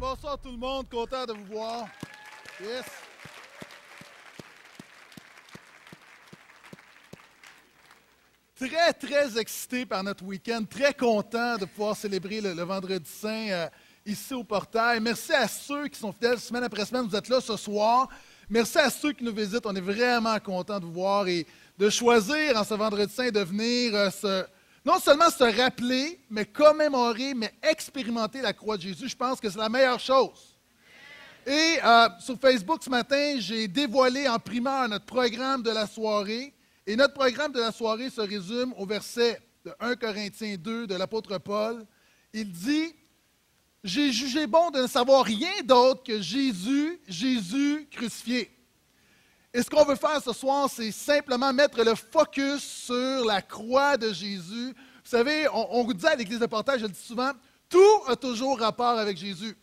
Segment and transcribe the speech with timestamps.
[0.00, 1.86] bonsoir tout le monde, content de vous voir.
[2.58, 2.84] Yes.
[8.56, 13.68] Très, très excité par notre week-end, très content de pouvoir célébrer le, vendredi saint euh,
[14.06, 15.00] ici au portail.
[15.00, 18.08] Merci à ceux qui sont fidèles semaine après semaine, vous êtes là ce soir.
[18.48, 21.46] Merci à ceux qui nous visitent, on est vraiment content de vous voir et
[21.76, 24.46] de choisir en ce vendredi saint de venir euh, se
[24.84, 29.08] non seulement se rappeler, mais commémorer, mais expérimenter la croix de Jésus.
[29.08, 30.58] Je pense que c'est la meilleure chose.
[31.46, 36.54] Et euh, sur Facebook ce matin, j'ai dévoilé en primeur notre programme de la soirée.
[36.86, 40.94] Et notre programme de la soirée se résume au verset de 1 Corinthiens 2 de
[40.94, 41.84] l'apôtre Paul.
[42.32, 42.94] Il dit,
[43.84, 48.50] J'ai jugé bon de ne savoir rien d'autre que Jésus, Jésus crucifié.
[49.52, 53.96] Et ce qu'on veut faire ce soir, c'est simplement mettre le focus sur la croix
[53.96, 54.72] de Jésus.
[54.74, 57.32] Vous savez, on, vous dit à l'Église de Portage, je le dis souvent,
[57.68, 59.56] tout a toujours rapport avec Jésus.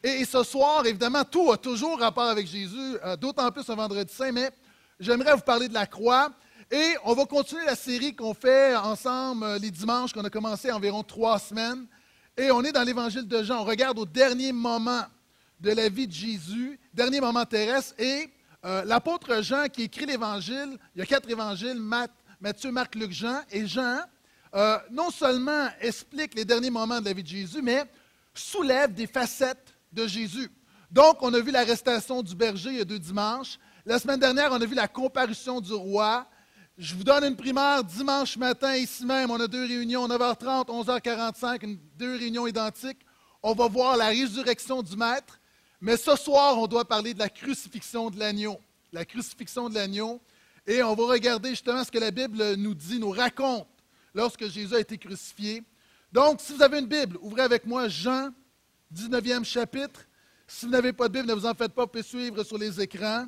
[0.00, 4.12] Et, ce soir, évidemment, tout a toujours rapport avec Jésus, euh, d'autant plus un vendredi
[4.12, 4.50] saint, mais
[5.00, 6.30] j'aimerais vous parler de la croix.
[6.70, 10.70] Et on va continuer la série qu'on fait ensemble euh, les dimanches, qu'on a commencé
[10.70, 11.86] environ trois semaines.
[12.36, 13.62] Et on est dans l'évangile de Jean.
[13.62, 15.02] On regarde au dernier moment
[15.58, 18.30] de la vie de Jésus, dernier moment terrestre, et
[18.64, 21.80] euh, l'apôtre Jean qui écrit l'Évangile, il y a quatre évangiles,
[22.40, 23.98] Matthieu, Marc, Luc, Jean, et Jean
[24.54, 27.84] euh, non seulement explique les derniers moments de la vie de Jésus, mais
[28.34, 30.50] soulève des facettes de Jésus.
[30.90, 33.58] Donc, on a vu l'arrestation du berger il y a deux dimanches.
[33.86, 36.26] La semaine dernière, on a vu la comparution du roi.
[36.76, 39.30] Je vous donne une primaire dimanche matin, ici même.
[39.30, 43.00] On a deux réunions, 9h30, 11h45, deux réunions identiques.
[43.42, 45.40] On va voir la résurrection du Maître.
[45.82, 48.56] Mais ce soir, on doit parler de la crucifixion de l'agneau.
[48.92, 50.20] La crucifixion de l'agneau.
[50.64, 53.66] Et on va regarder justement ce que la Bible nous dit, nous raconte
[54.14, 55.64] lorsque Jésus a été crucifié.
[56.12, 58.30] Donc, si vous avez une Bible, ouvrez avec moi Jean,
[58.94, 60.06] 19e chapitre.
[60.46, 62.58] Si vous n'avez pas de Bible, ne vous en faites pas, vous pouvez suivre sur
[62.58, 63.26] les écrans.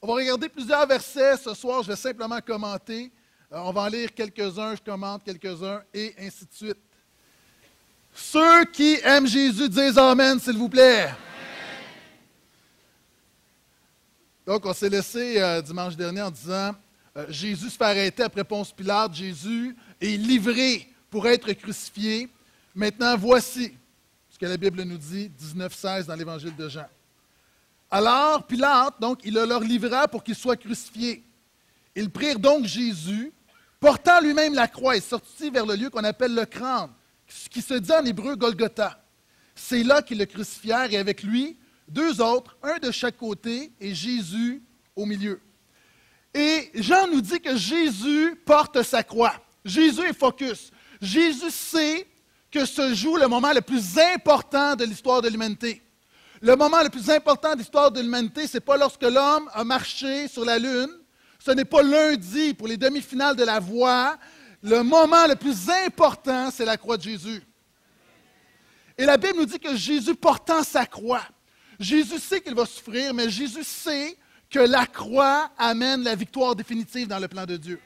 [0.00, 1.82] On va regarder plusieurs versets ce soir.
[1.82, 3.10] Je vais simplement commenter.
[3.52, 6.78] Euh, on va en lire quelques-uns, je commente quelques-uns, et ainsi de suite.
[8.12, 11.10] Ceux qui aiment Jésus, disent Amen, s'il vous plaît.
[14.44, 16.74] Donc, on s'est laissé euh, dimanche dernier en disant
[17.16, 19.14] euh, Jésus se fait arrêter après Ponce Pilate.
[19.14, 22.28] Jésus est livré pour être crucifié.
[22.74, 23.76] Maintenant, voici
[24.28, 26.86] ce que la Bible nous dit, 19-16 dans l'Évangile de Jean.
[27.90, 31.25] Alors, Pilate, donc, il leur livra pour qu'il soit crucifié.
[31.96, 33.32] Ils prirent donc Jésus
[33.80, 36.90] portant lui-même la croix, est sorti vers le lieu qu'on appelle le crâne,
[37.50, 39.02] qui se dit en hébreu Golgotha.
[39.54, 41.56] C'est là qu'ils le crucifièrent et avec lui,
[41.88, 44.62] deux autres, un de chaque côté et Jésus
[44.94, 45.40] au milieu.
[46.34, 49.34] Et Jean nous dit que Jésus porte sa croix.
[49.64, 50.70] Jésus est focus.
[51.00, 52.06] Jésus sait
[52.50, 55.82] que se joue le moment le plus important de l'histoire de l'humanité.
[56.42, 59.64] Le moment le plus important de l'histoire de l'humanité, ce n'est pas lorsque l'homme a
[59.64, 60.90] marché sur la Lune,
[61.46, 64.18] ce n'est pas lundi pour les demi-finales de la voix.
[64.64, 67.40] Le moment le plus important, c'est la croix de Jésus.
[68.98, 71.22] Et la Bible nous dit que Jésus portant sa croix,
[71.78, 74.16] Jésus sait qu'il va souffrir, mais Jésus sait
[74.50, 77.80] que la croix amène la victoire définitive dans le plan de Dieu.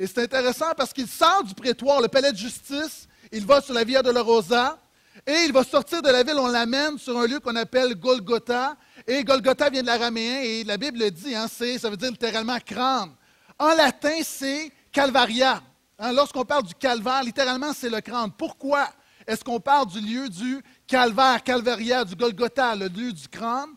[0.00, 3.74] Et c'est intéressant parce qu'il sort du prétoire, le palais de justice, il va sur
[3.74, 4.76] la Via de la Rosa,
[5.24, 8.76] et il va sortir de la ville, on l'amène sur un lieu qu'on appelle Golgotha,
[9.06, 12.58] et Golgotha vient de l'araméen et la Bible le dit, hein, ça veut dire littéralement
[12.58, 13.14] crâne.
[13.58, 15.62] En latin, c'est Calvaria.
[15.98, 18.30] Hein, lorsqu'on parle du calvaire, littéralement, c'est le crâne.
[18.36, 18.88] Pourquoi
[19.26, 23.70] est-ce qu'on parle du lieu du calvaire, Calvaria, du Golgotha, le lieu du crâne?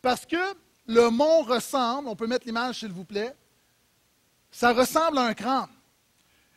[0.00, 0.36] Parce que
[0.86, 3.34] le mont ressemble, on peut mettre l'image s'il vous plaît,
[4.50, 5.70] ça ressemble à un crâne.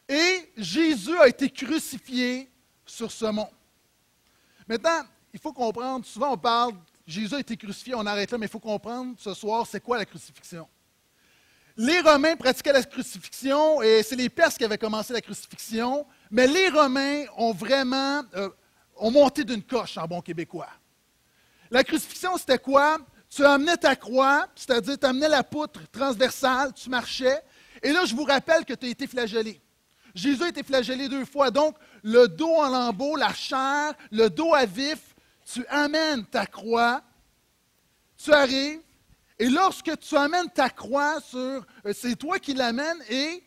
[0.08, 2.50] Et Jésus a été crucifié
[2.86, 3.50] sur ce mont.
[4.68, 5.02] Maintenant,
[5.34, 6.74] il faut comprendre, souvent on parle
[7.08, 9.98] Jésus a été crucifié, on arrête là, mais il faut comprendre ce soir, c'est quoi
[9.98, 10.68] la crucifixion?
[11.78, 16.48] Les Romains pratiquaient la crucifixion et c'est les Perses qui avaient commencé la crucifixion, mais
[16.48, 18.50] les Romains ont vraiment euh,
[18.98, 20.70] ont monté d'une coche en bon québécois.
[21.72, 22.98] La crucifixion, c'était quoi?
[23.30, 27.42] Tu amenais ta croix, c'est-à-dire tu amenais la poutre transversale, tu marchais,
[27.84, 29.62] et là, je vous rappelle que tu as été flagellé.
[30.16, 34.54] Jésus a été flagellé deux fois, donc le dos en lambeaux, la chair, le dos
[34.54, 35.16] à vif,
[35.52, 37.02] tu amènes ta croix,
[38.18, 38.82] tu arrives,
[39.40, 43.44] et lorsque tu amènes ta croix sur, euh, c'est toi qui l'amènes, et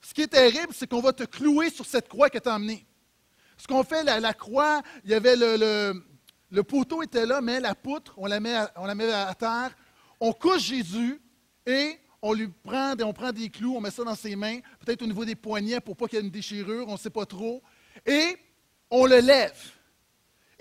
[0.00, 2.54] ce qui est terrible, c'est qu'on va te clouer sur cette croix que tu as
[2.54, 2.86] amenée.
[3.56, 6.02] Ce qu'on fait, la, croix, il y avait le,
[6.50, 9.34] le, poteau était là, mais la poutre, on la, met à, on la met à
[9.34, 9.76] terre,
[10.20, 11.20] on couche Jésus
[11.66, 15.02] et on lui prend, on prend des clous, on met ça dans ses mains, peut-être
[15.02, 17.26] au niveau des poignets pour pas qu'il y ait une déchirure, on ne sait pas
[17.26, 17.62] trop,
[18.06, 18.36] et
[18.90, 19.52] on le lève.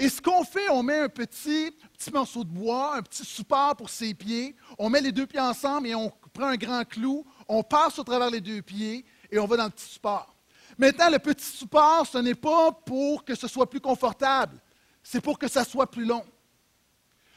[0.02, 1.72] Et ce qu'on fait, on met un petit,
[2.12, 5.90] morceau de bois, un petit support pour ses pieds, on met les deux pieds ensemble
[5.90, 9.46] et on prend un grand clou, on passe au travers les deux pieds et on
[9.46, 10.36] va dans le petit support.
[10.76, 14.60] Maintenant, le petit support, ce n'est pas pour que ce soit plus confortable,
[15.04, 16.26] c'est pour que ça soit plus long.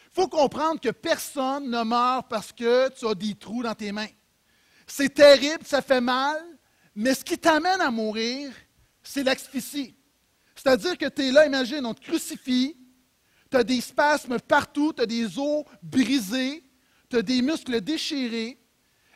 [0.06, 3.92] Il faut comprendre que personne ne meurt parce que tu as des trous dans tes
[3.92, 4.08] mains.
[4.86, 6.42] C'est terrible, ça fait mal,
[6.96, 8.54] mais ce qui t'amène à mourir,
[9.02, 9.94] c'est l'asphyxie.
[10.64, 12.74] C'est-à-dire que tu es là, imagine, on te crucifie,
[13.50, 16.64] tu as des spasmes partout, tu as des os brisés,
[17.10, 18.58] tu as des muscles déchirés,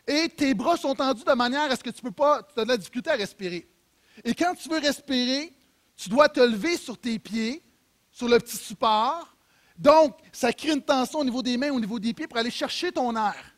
[0.06, 2.64] et tes bras sont tendus de manière à ce que tu peux pas, tu as
[2.64, 3.66] de la difficulté à respirer.
[4.24, 5.54] Et quand tu veux respirer,
[5.96, 7.62] tu dois te lever sur tes pieds,
[8.10, 9.34] sur le petit support.
[9.78, 12.50] Donc, ça crée une tension au niveau des mains, au niveau des pieds pour aller
[12.50, 13.54] chercher ton air.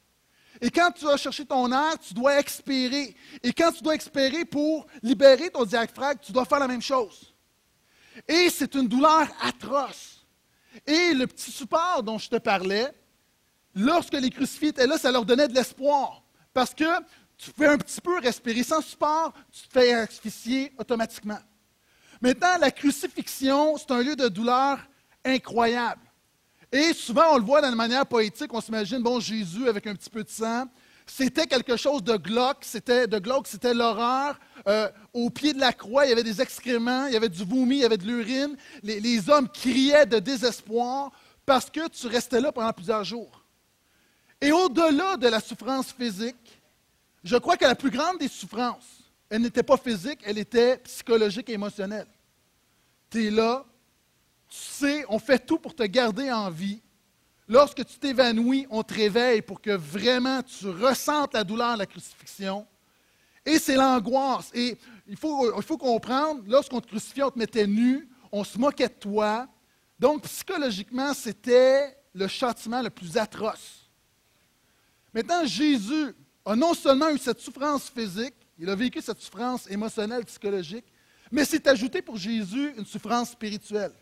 [0.60, 3.16] Et quand tu vas chercher ton air, tu dois expirer.
[3.43, 7.30] Et quand tu dois expirer pour libérer ton diaphragme, tu dois faire la même chose.
[8.28, 10.26] Et c'est une douleur atroce.
[10.86, 12.92] Et le petit support dont je te parlais,
[13.74, 16.22] lorsque les crucifix étaient là, ça leur donnait de l'espoir.
[16.52, 17.00] Parce que
[17.36, 21.38] tu fais un petit peu respirer sans support, tu te fais asphyxier automatiquement.
[22.20, 24.78] Maintenant, la crucifixion, c'est un lieu de douleur
[25.24, 26.02] incroyable.
[26.70, 30.10] Et souvent, on le voit d'une manière poétique, on s'imagine, bon, Jésus avec un petit
[30.10, 30.66] peu de sang.
[31.12, 34.38] C'était quelque chose de glauque, c'était de glauque, c'était l'horreur.
[34.68, 37.44] Euh, au pied de la croix, il y avait des excréments, il y avait du
[37.44, 38.56] vomi, il y avait de l'urine.
[38.84, 41.10] Les, les hommes criaient de désespoir
[41.44, 43.44] parce que tu restais là pendant plusieurs jours.
[44.40, 46.60] Et au-delà de la souffrance physique,
[47.24, 51.48] je crois que la plus grande des souffrances, elle n'était pas physique, elle était psychologique
[51.48, 52.06] et émotionnelle.
[53.10, 53.64] Tu es là,
[54.48, 56.80] tu sais, on fait tout pour te garder en vie.
[57.50, 61.87] Lorsque tu t'évanouis, on te réveille pour que vraiment tu ressentes la douleur de la
[61.87, 62.64] crucifixion.
[63.44, 64.52] Et c'est l'angoisse.
[64.55, 68.94] Et il faut, comprendre, lorsqu'on te crucifiait, on te mettait nu, on se moquait de
[68.94, 69.49] toi.
[69.99, 73.91] Donc, psychologiquement, c'était le châtiment le plus atroce.
[75.12, 76.14] Maintenant, Jésus
[76.44, 80.87] a non seulement eu cette souffrance physique, il a vécu cette souffrance émotionnelle, psychologique,
[81.32, 83.93] mais c'est ajouté pour Jésus une souffrance spirituelle.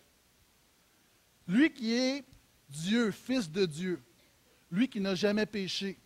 [1.47, 2.27] Lui qui est
[2.69, 4.03] Dieu, Fils de Dieu,
[4.71, 5.99] lui qui n'a jamais péché,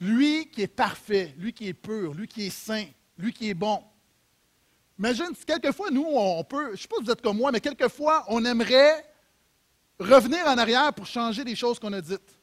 [0.00, 2.86] lui qui est parfait, lui qui est pur, lui qui est saint,
[3.18, 3.82] lui qui est bon.
[4.98, 7.60] Imagine, quelquefois, nous, on peut, je ne sais pas si vous êtes comme moi, mais
[7.60, 9.04] quelquefois, on aimerait
[9.98, 12.38] revenir en arrière pour changer des choses qu'on a dites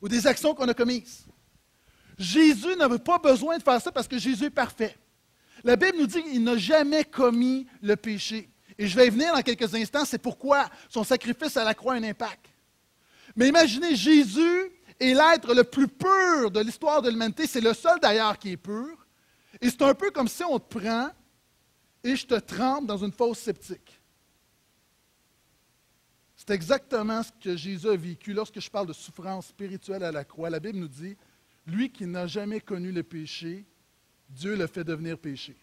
[0.00, 1.26] ou des actions qu'on a commises.
[2.18, 4.96] Jésus n'avait pas besoin de faire ça parce que Jésus est parfait.
[5.64, 8.48] La Bible nous dit qu'il n'a jamais commis le péché.
[8.76, 11.94] Et je vais y venir dans quelques instants, c'est pourquoi son sacrifice à la croix
[11.94, 12.46] a un impact.
[13.38, 17.46] Mais imaginez, Jésus est l'être le plus pur de l'histoire de l'humanité.
[17.46, 19.06] C'est le seul d'ailleurs qui est pur.
[19.60, 21.10] Et c'est un peu comme si on te prend
[22.02, 24.00] et je te trempe dans une fosse sceptique.
[26.34, 30.24] C'est exactement ce que Jésus a vécu lorsque je parle de souffrance spirituelle à la
[30.24, 30.50] croix.
[30.50, 31.16] La Bible nous dit,
[31.64, 33.64] lui qui n'a jamais connu le péché,
[34.28, 35.54] Dieu le fait devenir péché.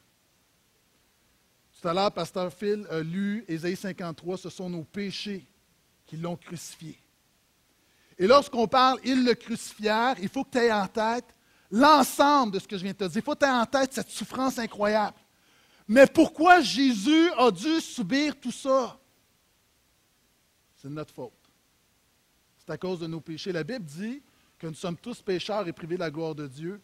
[1.81, 5.45] Tout à l'heure, Pasteur Phil a lu Ésaïe 53, ce sont nos péchés
[6.05, 6.97] qui l'ont crucifié.
[8.17, 11.35] Et lorsqu'on parle, ils le crucifièrent, il faut que tu aies en tête
[11.69, 13.17] l'ensemble de ce que je viens de te dire.
[13.17, 15.17] Il faut que tu aies en tête cette souffrance incroyable.
[15.87, 18.99] Mais pourquoi Jésus a dû subir tout ça?
[20.75, 21.33] C'est notre faute.
[22.57, 23.51] C'est à cause de nos péchés.
[23.51, 24.23] La Bible dit
[24.57, 26.81] que nous sommes tous pécheurs et privés de la gloire de Dieu.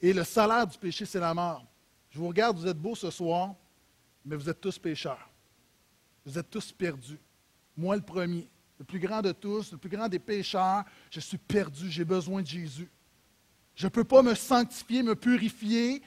[0.00, 1.66] Et le salaire du péché, c'est la mort.
[2.10, 3.54] Je vous regarde, vous êtes beaux ce soir,
[4.24, 5.28] mais vous êtes tous pécheurs.
[6.24, 7.20] Vous êtes tous perdus.
[7.76, 11.38] Moi le premier, le plus grand de tous, le plus grand des pécheurs, je suis
[11.38, 12.90] perdu, j'ai besoin de Jésus.
[13.74, 16.02] Je ne peux pas me sanctifier, me purifier.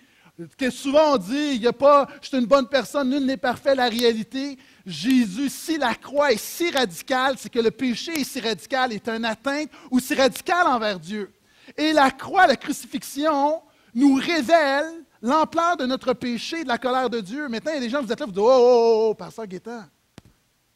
[0.58, 3.38] Que souvent on dit, il n'y a pas, je suis une bonne personne, nul n'est
[3.38, 3.74] parfait.
[3.74, 8.40] La réalité, Jésus, si la croix est si radicale, c'est que le péché est si
[8.40, 11.34] radical, est un atteinte ou si radical envers Dieu.
[11.76, 13.62] Et la croix, la crucifixion,
[13.96, 17.48] nous révèle l'ampleur de notre péché, de la colère de Dieu.
[17.48, 19.48] Maintenant, il y a des gens, vous êtes là, vous dites, oh, oh, oh, pasteur
[19.48, 19.86] Guétan.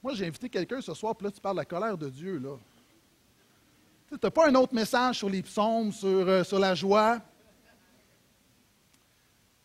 [0.01, 2.39] Moi, j'ai invité quelqu'un ce soir, puis là, tu parles de la colère de Dieu,
[2.39, 2.57] là.
[4.09, 7.21] Tu n'as pas un autre message sur les psaumes, sur, euh, sur la joie?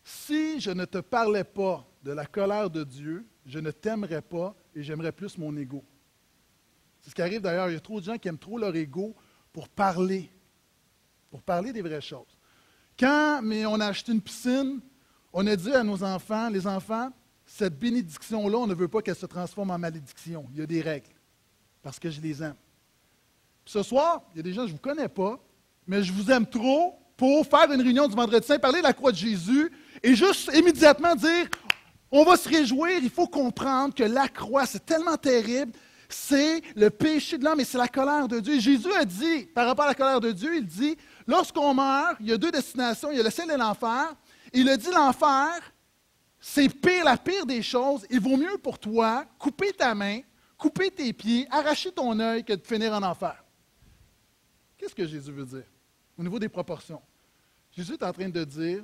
[0.03, 4.55] Si je ne te parlais pas de la colère de Dieu, je ne t'aimerais pas
[4.73, 5.83] et j'aimerais plus mon ego.
[7.01, 7.69] C'est ce qui arrive d'ailleurs.
[7.69, 9.13] Il y a trop de gens qui aiment trop leur ego
[9.51, 10.31] pour parler,
[11.29, 12.37] pour parler des vraies choses.
[12.97, 14.79] Quand mais on a acheté une piscine,
[15.33, 17.11] on a dit à nos enfants, les enfants,
[17.47, 20.45] cette bénédiction-là, on ne veut pas qu'elle se transforme en malédiction.
[20.51, 21.07] Il y a des règles,
[21.81, 22.55] parce que je les aime.
[23.65, 25.39] ce soir, il y a des gens je ne vous connais pas,
[25.87, 28.93] mais je vous aime trop pour faire une réunion du vendredi saint, parler de la
[28.93, 29.71] croix de Jésus
[30.03, 31.47] et juste immédiatement dire
[32.11, 35.73] on va se réjouir, il faut comprendre que la croix, c'est tellement terrible,
[36.07, 38.55] c'est le péché de l'homme et c'est la colère de Dieu.
[38.55, 40.95] Et Jésus a dit, par rapport à la colère de Dieu, il dit
[41.27, 44.15] lorsqu'on meurt, il y a deux destinations, il y a le ciel et l'enfer.
[44.53, 45.49] Il a dit l'enfer,
[46.39, 48.05] c'est pire, la pire des choses.
[48.09, 50.21] Il vaut mieux pour toi couper ta main,
[50.57, 53.43] couper tes pieds, arracher ton œil que de finir en enfer.
[54.77, 55.65] Qu'est-ce que Jésus veut dire
[56.17, 57.01] au niveau des proportions?
[57.71, 58.83] Jésus est en train de dire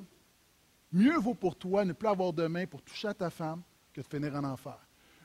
[0.92, 4.06] mieux vaut pour toi ne plus avoir de main pour toucher ta femme que de
[4.06, 4.78] finir en enfer.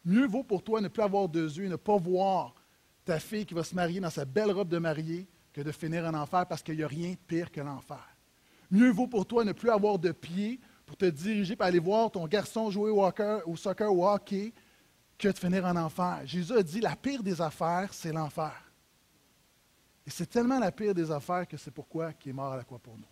[0.06, 2.56] Mieux vaut pour toi ne plus avoir deux yeux et ne pas voir
[3.06, 6.06] ta fille qui va se marier dans sa belle robe de mariée que de finir
[6.06, 8.08] en enfer parce qu'il n'y a rien de pire que l'enfer.
[8.72, 10.60] Mieux vaut pour toi ne plus avoir de pieds
[10.90, 14.52] pour te diriger pour aller voir ton garçon jouer au, soccer ou au hockey
[15.20, 16.22] que de finir en enfer.
[16.26, 18.60] Jésus a dit la pire des affaires, c'est l'enfer.
[20.08, 22.64] Et c'est tellement la pire des affaires que c'est pourquoi il est mort à la
[22.64, 23.06] croix pour nous.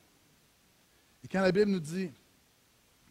[1.24, 2.10] Et quand la Bible nous dit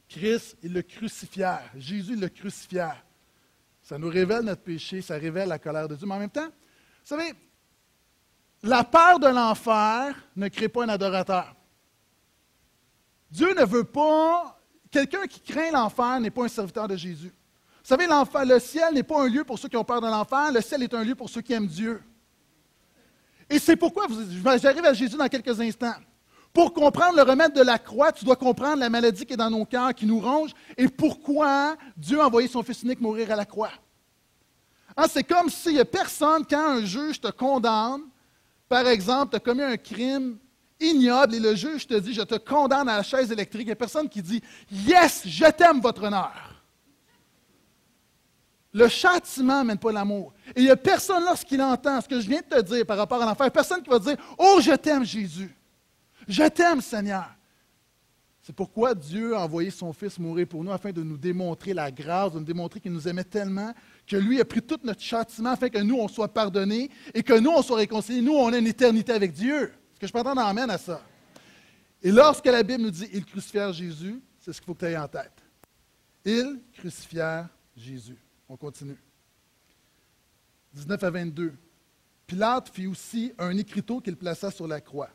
[0.09, 3.07] Christ, il le crucifièrent, Jésus le crucifièrent,
[3.83, 6.09] ça nous révèle notre péché, ça révèle la colère de Dieu.
[6.09, 7.33] Mais en même temps, vous savez,
[8.65, 11.55] la peur de l'enfer ne crée pas un adorateur.
[13.31, 14.56] Dieu ne veut pas
[14.97, 17.29] Quelqu'un qui craint l'enfer n'est pas un serviteur de Jésus.
[17.29, 20.51] Vous savez, le ciel n'est pas un lieu pour ceux qui ont peur de l'enfer,
[20.51, 22.03] le ciel est un lieu pour ceux qui aiment Dieu.
[23.51, 24.07] Et c'est pourquoi,
[24.57, 25.97] j'arrive à Jésus dans quelques instants.
[26.51, 29.51] Pour comprendre le remède de la croix, tu dois comprendre la maladie qui est dans
[29.51, 33.37] nos cœurs, qui nous ronge, et pourquoi Dieu a envoyé son Fils unique mourir à
[33.37, 33.73] la croix.
[34.97, 38.01] Hein, c'est comme s'il n'y a personne, quand un juge te condamne,
[38.67, 40.39] par exemple, tu as commis un crime
[40.81, 43.63] ignoble et le juge te dit, je te condamne à la chaise électrique.
[43.63, 46.33] Il n'y a personne qui dit, yes, je t'aime, votre honneur.
[48.73, 50.35] Le châtiment n'amène pas l'amour.
[50.55, 52.99] Et il n'y a personne lorsqu'il entend ce que je viens de te dire par
[52.99, 55.57] rapport à l'enfer, personne qui va dire, oh, je t'aime Jésus.
[56.29, 57.27] Je t'aime Seigneur.
[58.43, 61.91] C'est pourquoi Dieu a envoyé son Fils mourir pour nous afin de nous démontrer la
[61.91, 63.73] grâce, de nous démontrer qu'il nous aimait tellement
[64.07, 67.33] que lui a pris tout notre châtiment afin que nous, on soit pardonnés et que
[67.33, 68.23] nous, on soit réconciliés.
[68.23, 69.73] Nous, on a une éternité avec Dieu.
[69.97, 71.03] Est-ce que je entendre amène à ça?
[72.03, 74.93] Et lorsque la Bible nous dit «Ils crucifièrent Jésus», c'est ce qu'il faut que tu
[74.93, 75.33] aies en tête.
[76.23, 78.19] Ils crucifièrent Jésus.
[78.47, 78.99] On continue.
[80.75, 81.55] 19 à 22.
[82.27, 85.09] Pilate fit aussi un écriteau qu'il plaça sur la croix.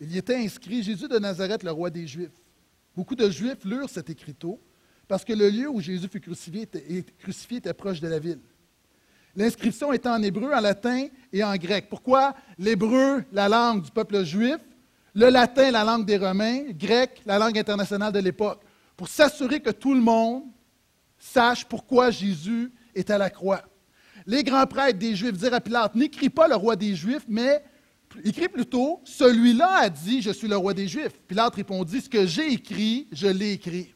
[0.00, 2.40] Il y était inscrit Jésus de Nazareth, le roi des Juifs.
[2.94, 4.60] Beaucoup de Juifs lurent cet écriteau
[5.08, 8.40] parce que le lieu où Jésus fut crucifié était proche de la ville.
[9.36, 11.88] L'inscription était en hébreu, en latin et en grec.
[11.90, 12.34] Pourquoi?
[12.58, 14.56] L'hébreu, la langue du peuple juif,
[15.14, 18.62] le latin, la langue des Romains, grec, la langue internationale de l'époque,
[18.96, 20.44] pour s'assurer que tout le monde
[21.18, 23.62] sache pourquoi Jésus est à la croix.
[24.26, 27.62] Les grands prêtres des Juifs dirent à Pilate, n'écris pas le roi des Juifs, mais
[28.24, 31.20] écris plutôt, celui-là a dit, je suis le roi des Juifs.
[31.28, 33.94] Pilate répondit, ce que j'ai écrit, je l'ai écrit.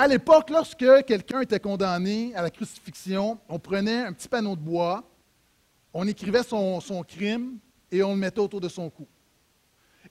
[0.00, 4.60] À l'époque, lorsque quelqu'un était condamné à la crucifixion, on prenait un petit panneau de
[4.60, 5.02] bois,
[5.92, 7.58] on écrivait son, crime
[7.90, 9.08] et on le mettait autour de son cou.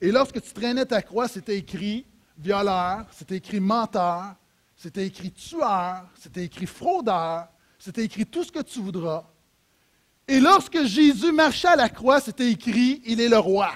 [0.02, 2.06] Et lorsque tu traînais ta croix, c'était écrit
[2.38, 4.36] violeur, c'était écrit menteur,
[4.76, 7.48] c'était écrit tueur, c'était écrit fraudeur,
[7.80, 9.24] c'était écrit tout ce que tu voudras.
[10.28, 13.72] Et lorsque Jésus marchait à la croix, c'était écrit Il est le roi.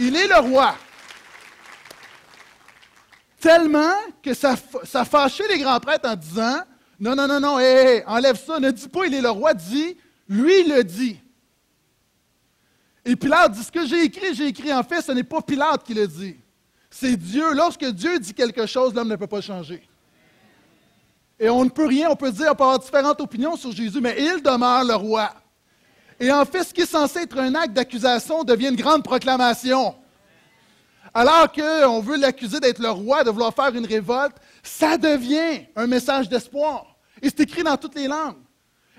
[0.00, 0.74] Il est le roi.
[3.42, 6.60] Tellement que ça, ça fâchait les grands prêtres en disant
[7.00, 9.96] Non, non, non, non, hé, enlève ça, ne dis pas il est le roi, dis
[10.28, 11.18] lui le dit.
[13.04, 14.72] Et Pilate dit Ce que j'ai écrit, j'ai écrit.
[14.72, 16.36] En fait, ce n'est pas Pilate qui le dit.
[16.88, 17.52] C'est Dieu.
[17.52, 19.82] Lorsque Dieu dit quelque chose, l'homme ne peut pas changer.
[21.40, 24.00] Et on ne peut rien, on peut dire, on peut avoir différentes opinions sur Jésus,
[24.00, 25.32] mais il demeure le roi.
[26.20, 29.96] Et en fait, ce qui est censé être un acte d'accusation devient une grande proclamation.
[31.14, 35.86] Alors qu'on veut l'accuser d'être le roi, de vouloir faire une révolte, ça devient un
[35.86, 36.96] message d'espoir.
[37.20, 38.38] Et c'est écrit dans toutes les langues.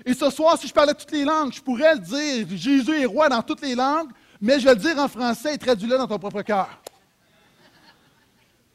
[0.06, 3.06] Et ce soir, si je parlais toutes les langues, je pourrais le dire, Jésus est
[3.06, 6.06] roi dans toutes les langues, mais je vais le dire en français et traduis-le dans
[6.06, 6.68] ton propre cœur.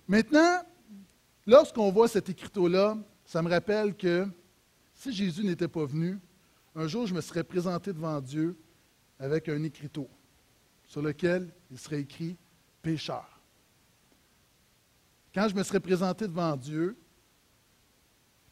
[0.08, 0.64] Maintenant,
[1.46, 4.28] lorsqu'on voit cet écriteau-là, ça me rappelle que
[4.96, 6.20] si Jésus n'était pas venu,
[6.76, 8.58] un jour je me serais présenté devant Dieu
[9.20, 10.10] avec un écriteau
[10.88, 12.38] sur lequel il serait écrit
[12.82, 13.40] pécheur.
[15.34, 16.98] Quand je me serais présenté devant Dieu,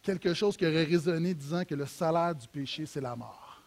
[0.02, 3.62] quelque chose qui aurait résonné disant que le salaire du péché, c'est la mort.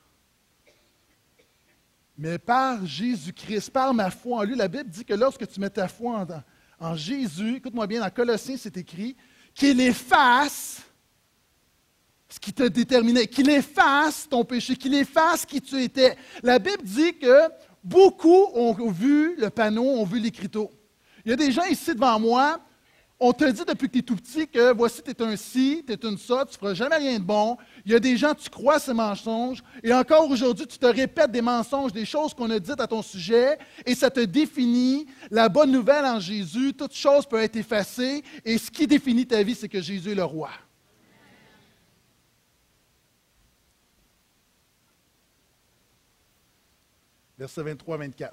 [2.17, 5.71] Mais par Jésus-Christ, par ma foi en lui, la Bible dit que lorsque tu mets
[5.71, 6.26] ta foi
[6.79, 9.17] en, Jésus, écoute-moi bien, dans Colossiens, c'est écrit
[9.55, 10.83] qu'il efface
[12.29, 16.17] ce qui te déterminait, qu'il efface ton péché, qu'il efface qui tu étais.
[16.43, 17.49] La Bible dit que
[17.83, 20.71] beaucoup ont vu le panneau, ont vu l'écriteau.
[21.25, 22.61] Il y a des gens ici devant moi,
[23.23, 25.85] on te dit depuis que tu es tout petit que voici, tu es un ci,
[25.87, 27.59] tu es une ça, tu ne feras jamais rien de bon.
[27.85, 29.63] Il y a des gens, tu crois ces mensonges.
[29.83, 33.03] Et encore aujourd'hui, tu te répètes des mensonges, des choses qu'on a dites à ton
[33.03, 35.07] sujet, et ça te définit.
[35.31, 39.43] La bonne nouvelle en Jésus, toute chose peut être effacée, et ce qui définit ta
[39.43, 40.49] vie, c'est que Jésus est le roi.
[47.41, 48.33] Verset 23-24.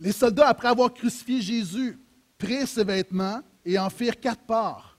[0.00, 1.98] Les soldats, après avoir crucifié Jésus,
[2.38, 4.98] prirent ses vêtements et en firent quatre parts.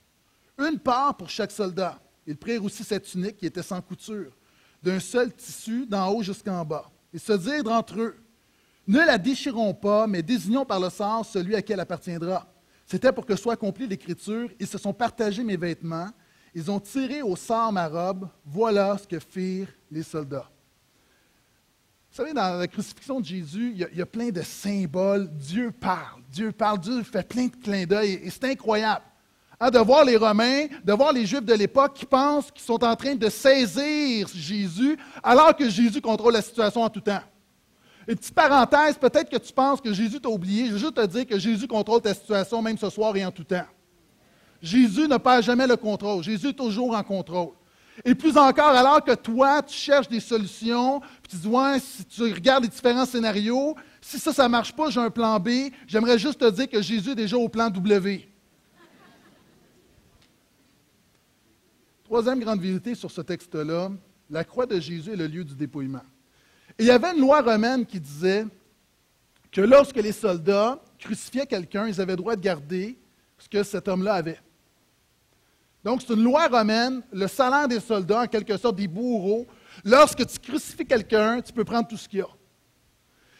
[0.55, 1.99] Une part pour chaque soldat.
[2.27, 4.31] Ils prirent aussi cette tunique qui était sans couture,
[4.83, 6.91] d'un seul tissu, d'en haut jusqu'en bas.
[7.11, 8.15] Ils se dirent entre eux
[8.85, 12.45] Ne la déchirons pas, mais désignons par le sort celui à qui elle appartiendra.
[12.85, 14.51] C'était pour que soit accomplie l'Écriture.
[14.59, 16.11] Ils se sont partagés mes vêtements.
[16.53, 18.29] Ils ont tiré au sort ma robe.
[18.45, 20.51] Voilà ce que firent les soldats.
[22.17, 25.29] Vous savez, dans la crucifixion de Jésus, il y, a, plein de symboles.
[25.33, 29.03] Dieu parle, Dieu parle, Dieu fait plein de clins d'œil et, c'est incroyable.
[29.59, 32.83] Hein, de voir les Romains, de voir les Juifs de l'époque qui pensent qu'ils sont
[32.83, 37.21] en train de saisir Jésus alors que Jésus contrôle la situation en tout temps.
[38.07, 40.65] Une petite parenthèse, peut-être que tu penses que Jésus t'a oublié.
[40.65, 43.31] Je veux juste te dire que Jésus contrôle ta situation même ce soir et en
[43.31, 43.67] tout temps.
[44.59, 46.23] Jésus ne perd jamais le contrôle.
[46.23, 47.51] Jésus est toujours en contrôle.
[48.05, 52.05] Et plus encore, alors que toi, tu cherches des solutions, puis tu dis, ouais, si
[52.05, 55.71] tu regardes les différents scénarios, si ça, ça ne marche pas, j'ai un plan B,
[55.87, 58.29] j'aimerais juste te dire que Jésus est déjà au plan W.
[62.03, 63.91] Troisième grande vérité sur ce texte-là,
[64.29, 66.03] la croix de Jésus est le lieu du dépouillement.
[66.79, 68.45] Et il y avait une loi romaine qui disait
[69.51, 72.97] que lorsque les soldats crucifiaient quelqu'un, ils avaient le droit de garder
[73.37, 74.39] ce que cet homme-là avait.
[75.87, 79.47] Donc, c'est une loi romaine, le salaire des soldats, en quelque sorte des bourreaux.
[79.85, 82.27] Lorsque tu crucifies quelqu'un, tu peux prendre tout ce qu'il y a.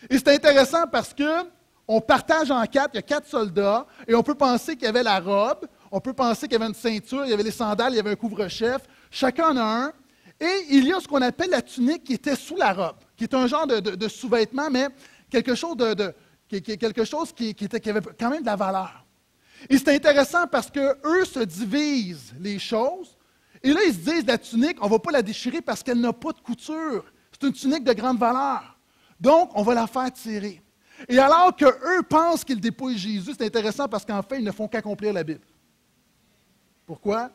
[0.10, 1.44] Et c'est intéressant parce que
[1.86, 4.88] on partage en quatre, il y a quatre soldats, et on peut penser qu'il y
[4.88, 7.52] avait la robe, on peut penser qu'il y avait une ceinture, il y avait les
[7.52, 8.84] sandales, il y avait un couvre-chef.
[9.12, 9.94] Chacun en a un.
[10.40, 13.26] Et il y a ce qu'on appelle la tunique qui était sous la robe, qui
[13.26, 14.88] est un genre de, sous-vêtement, mais
[15.30, 16.14] quelque chose, de,
[16.48, 19.04] quelque chose qui, était, qui avait quand même de la valeur.
[19.70, 23.18] Et c'est intéressant parce qu'eux se divisent les choses.
[23.64, 26.00] Et là, ils se disent, la tunique, on ne va pas la déchirer parce qu'elle
[26.00, 27.06] n'a pas de couture.
[27.32, 28.78] C'est une tunique de grande valeur.
[29.20, 30.62] Donc, on va la faire tirer.
[31.08, 34.68] Et alors qu'eux pensent qu'ils dépouillent Jésus, c'est intéressant parce qu'en fait, ils ne font
[34.68, 35.46] qu'accomplir la Bible.
[36.86, 37.32] Pourquoi?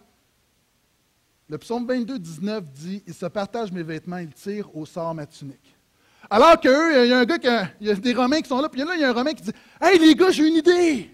[1.48, 5.26] Le psaume 22, 19 dit Ils se partagent mes vêtements, ils tirent au sort ma
[5.26, 5.76] tunique.
[6.30, 7.48] Alors qu'eux, il y a un gars, qui
[7.80, 9.32] il y a des Romains qui sont là, puis là, il y a un Romain
[9.32, 11.11] qui dit Hey les gars, j'ai une idée!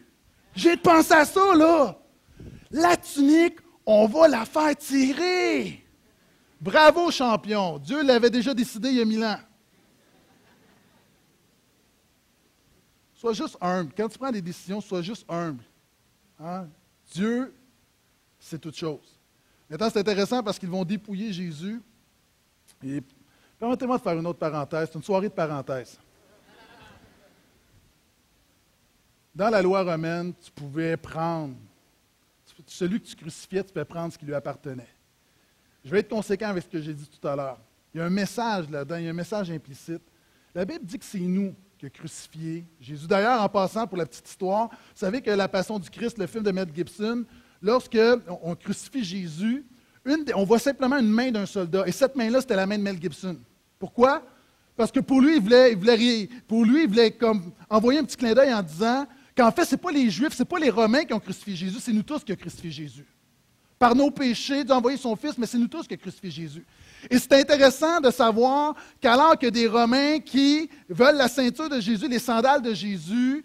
[0.58, 1.96] J'ai pensé à ça, là.
[2.72, 5.84] La tunique, on va la faire tirer.
[6.60, 7.78] Bravo, champion.
[7.78, 9.38] Dieu l'avait déjà décidé il y a mille ans.
[13.14, 13.92] Sois juste humble.
[13.96, 15.62] Quand tu prends des décisions, sois juste humble.
[16.40, 16.66] Hein?
[17.12, 17.54] Dieu,
[18.40, 19.16] c'est toute chose.
[19.70, 21.80] Maintenant, c'est intéressant parce qu'ils vont dépouiller Jésus.
[22.82, 23.00] Et
[23.60, 24.90] permettez-moi de faire une autre parenthèse.
[24.92, 26.00] Une soirée de parenthèse.
[29.38, 31.54] Dans la loi romaine, tu pouvais prendre,
[32.66, 34.88] celui que tu crucifiais, tu pouvais prendre ce qui lui appartenait.
[35.84, 37.60] Je vais être conséquent avec ce que j'ai dit tout à l'heure.
[37.94, 40.02] Il y a un message là-dedans, il y a un message implicite.
[40.52, 43.06] La Bible dit que c'est nous qui avons crucifié Jésus.
[43.06, 46.26] D'ailleurs, en passant pour la petite histoire, vous savez que La Passion du Christ, le
[46.26, 47.24] film de Mel Gibson,
[47.62, 47.96] lorsque
[48.42, 49.64] on crucifie Jésus,
[50.34, 51.86] on voit simplement une main d'un soldat.
[51.86, 53.38] Et cette main-là, c'était la main de Mel Gibson.
[53.78, 54.20] Pourquoi?
[54.76, 58.04] Parce que pour lui, il voulait, il voulait, pour lui, il voulait comme envoyer un
[58.04, 59.06] petit clin d'œil en disant
[59.38, 61.54] qu'en fait, ce n'est pas les Juifs, ce n'est pas les Romains qui ont crucifié
[61.54, 63.06] Jésus, c'est nous tous qui avons crucifié Jésus.
[63.78, 66.28] Par nos péchés, Dieu a envoyé son Fils, mais c'est nous tous qui avons crucifié
[66.28, 66.66] Jésus.
[67.08, 72.08] Et c'est intéressant de savoir qu'alors que des Romains qui veulent la ceinture de Jésus,
[72.08, 73.44] les sandales de Jésus,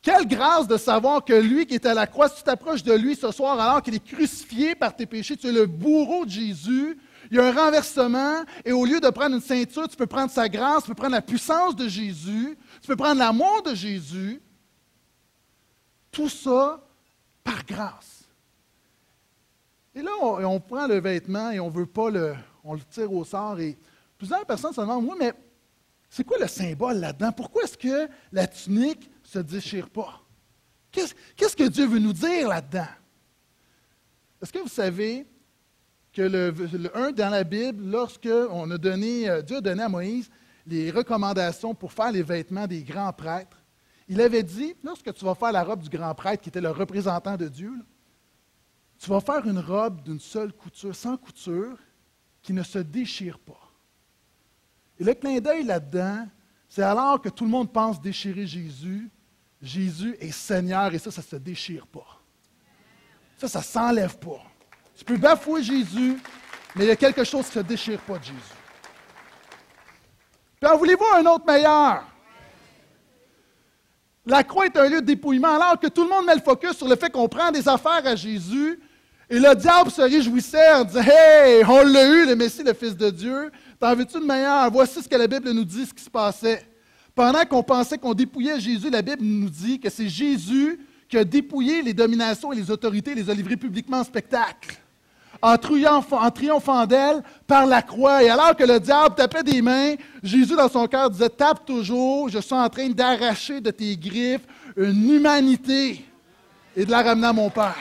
[0.00, 2.94] quelle grâce de savoir que lui qui est à la croix, si tu t'approches de
[2.94, 6.30] lui ce soir alors qu'il est crucifié par tes péchés, tu es le bourreau de
[6.30, 6.96] Jésus,
[7.30, 10.30] il y a un renversement, et au lieu de prendre une ceinture, tu peux prendre
[10.30, 14.40] sa grâce, tu peux prendre la puissance de Jésus, tu peux prendre l'amour de Jésus,
[16.10, 16.80] tout ça
[17.44, 18.24] par grâce.
[19.94, 22.34] Et là, on, prend le vêtement et on veut pas le.
[22.62, 23.58] On le tire au sort.
[23.58, 23.76] Et
[24.16, 25.32] plusieurs personnes se demandent, oui, mais
[26.08, 27.32] c'est quoi le symbole là-dedans?
[27.32, 30.20] Pourquoi est-ce que la tunique ne se déchire pas?
[30.92, 32.88] Qu'est-ce que Dieu veut nous dire là-dedans?
[34.42, 35.26] Est-ce que vous savez
[36.12, 39.88] que le, le, 1 dans la Bible, lorsque on a euh, Dieu a donné à
[39.88, 40.28] Moïse
[40.66, 43.59] les recommandations pour faire les vêtements des grands prêtres,
[44.10, 46.72] il avait dit, lorsque tu vas faire la robe du grand prêtre, qui était le
[46.72, 47.72] représentant de Dieu,
[48.98, 51.78] tu vas faire une robe d'une seule couture, sans couture,
[52.42, 53.70] qui ne se déchire pas.
[54.98, 56.26] Et le clin d'œil là-dedans,
[56.68, 59.08] c'est alors que tout le monde pense déchirer Jésus,
[59.62, 62.20] Jésus est Seigneur et ça, ça ne se déchire pas.
[63.38, 64.42] Ça, ça ne s'enlève pas.
[64.96, 66.18] Tu peux bafouer Jésus,
[66.74, 68.40] mais il y a quelque chose qui ne se déchire pas de Jésus.
[70.60, 72.04] Puis en voulez-vous un autre meilleur?
[74.26, 76.72] La croix est un lieu de dépouillement, alors que tout le monde met le focus
[76.72, 78.78] sur le fait qu'on prend des affaires à Jésus.
[79.30, 82.96] Et le diable se réjouissait en disant Hey, on l'a eu, le Messie, le Fils
[82.96, 83.50] de Dieu.
[83.78, 84.70] T'en veux-tu de meilleur?
[84.70, 86.66] Voici ce que la Bible nous dit, ce qui se passait.
[87.14, 91.24] Pendant qu'on pensait qu'on dépouillait Jésus, la Bible nous dit que c'est Jésus qui a
[91.24, 94.79] dépouillé les dominations et les autorités, les a livrés publiquement en spectacle
[95.42, 98.22] en, triomphant d'elle par la croix.
[98.22, 102.28] Et alors que le diable tapait des mains, Jésus dans son cœur disait, tape toujours,
[102.28, 106.04] je suis en train d'arracher de tes griffes une humanité
[106.76, 107.76] et de la ramener à mon Père.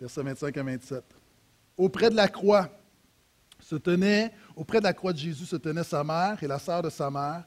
[0.00, 1.04] Verset 25 à 27.
[1.76, 2.68] Auprès de la croix
[3.58, 6.82] se tenait, auprès de la croix de Jésus se tenait sa mère et la sœur
[6.82, 7.44] de sa mère,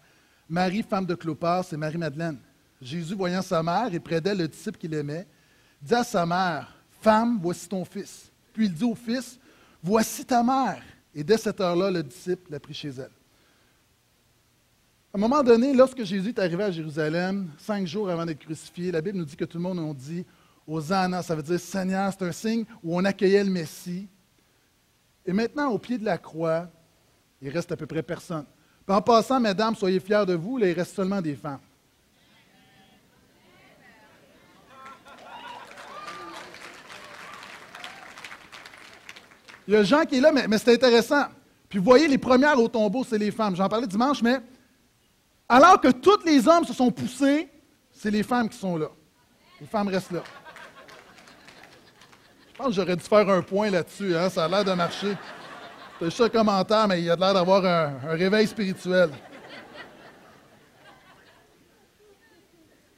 [0.49, 2.39] Marie, femme de Clopas, c'est Marie-Madeleine.
[2.81, 5.27] Jésus, voyant sa mère et près d'elle le disciple qu'il aimait,
[5.81, 8.31] dit à sa mère, Femme, voici ton fils.
[8.53, 9.39] Puis il dit au fils,
[9.83, 10.81] Voici ta mère.
[11.13, 13.11] Et dès cette heure-là, le disciple l'a pris chez elle.
[15.13, 18.91] À un moment donné, lorsque Jésus est arrivé à Jérusalem, cinq jours avant d'être crucifié,
[18.91, 20.25] la Bible nous dit que tout le monde a dit
[20.67, 24.07] Hosanna, ça veut dire Seigneur, c'est un signe où on accueillait le Messie.
[25.25, 26.69] Et maintenant, au pied de la croix,
[27.41, 28.45] il reste à peu près personne
[28.87, 31.59] en passant, mesdames, soyez fiers de vous, là, il reste seulement des femmes.
[39.67, 41.25] Il y a Jean qui est là, mais, c'est intéressant.
[41.67, 43.55] Puis vous voyez, les premières au tombeau, c'est les femmes.
[43.55, 44.39] J'en parlais dimanche, mais
[45.49, 47.49] alors que tous les hommes se sont poussés,
[47.91, 48.87] c'est les femmes qui sont là.
[49.59, 50.23] Les femmes restent là.
[52.53, 54.15] Je pense que j'aurais dû faire un point là-dessus.
[54.15, 54.29] Hein?
[54.29, 55.17] Ça a l'air de marcher.
[55.99, 59.09] C'est juste un commentaire, mais il a l'air d'avoir un, réveil spirituel.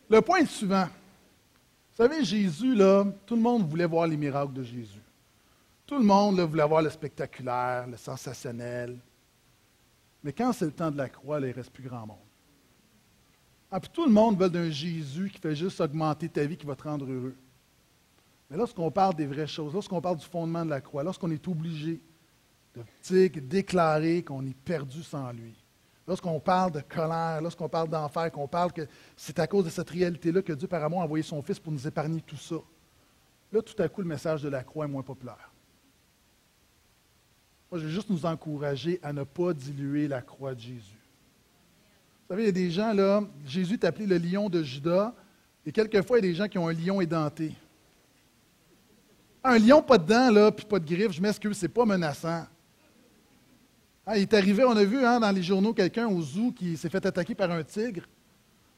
[0.10, 0.86] Le point est suivant.
[0.86, 5.02] Vous savez, Jésus, là, tout le monde voulait voir les miracles de Jésus.
[5.86, 8.98] Tout le monde voulait voir le spectaculaire, le sensationnel.
[10.22, 12.18] Mais quand c'est le temps de la croix, il ne reste plus grand monde.
[13.72, 16.76] Ah, tout le monde veut d'un Jésus qui fait juste augmenter ta vie, qui va
[16.76, 17.36] te rendre heureux.
[18.50, 21.48] Mais lorsqu'on parle des vraies choses, lorsqu'on parle du fondement de la croix, lorsqu'on est
[21.48, 22.02] obligé
[22.76, 25.56] de déclarer qu'on est perdu sans lui.
[26.08, 29.90] Lorsqu'on parle de colère, lorsqu'on parle d'enfer, qu'on parle que c'est à cause de cette
[29.90, 32.56] réalité-là que Dieu, par amour, a envoyé son Fils pour nous épargner tout ça.
[33.52, 35.52] Là, tout à coup, le message de la croix est moins populaire.
[37.72, 40.98] Moi, je veux juste nous encourager à ne pas diluer la croix de Jésus.
[42.28, 45.14] Vous savez, il y a des gens, là, Jésus est appelé le lion de Judas,
[45.64, 47.54] et quelquefois, il y a des gens qui ont un lion édenté.
[49.44, 52.46] Un lion pas de dents, là, puis pas de griffes, je m'excuse, c'est pas menaçant.
[54.12, 56.76] Ah, il est arrivé, on a vu hein, dans les journaux quelqu'un au zoo qui
[56.76, 58.02] s'est fait attaquer par un tigre.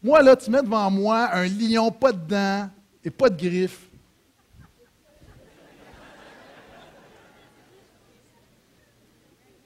[0.04, 2.70] Moi, là, tu mets devant moi un lion, pas de dents
[3.02, 3.89] et pas de griffes.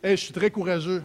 [0.04, 1.02] Hey, je suis très courageux.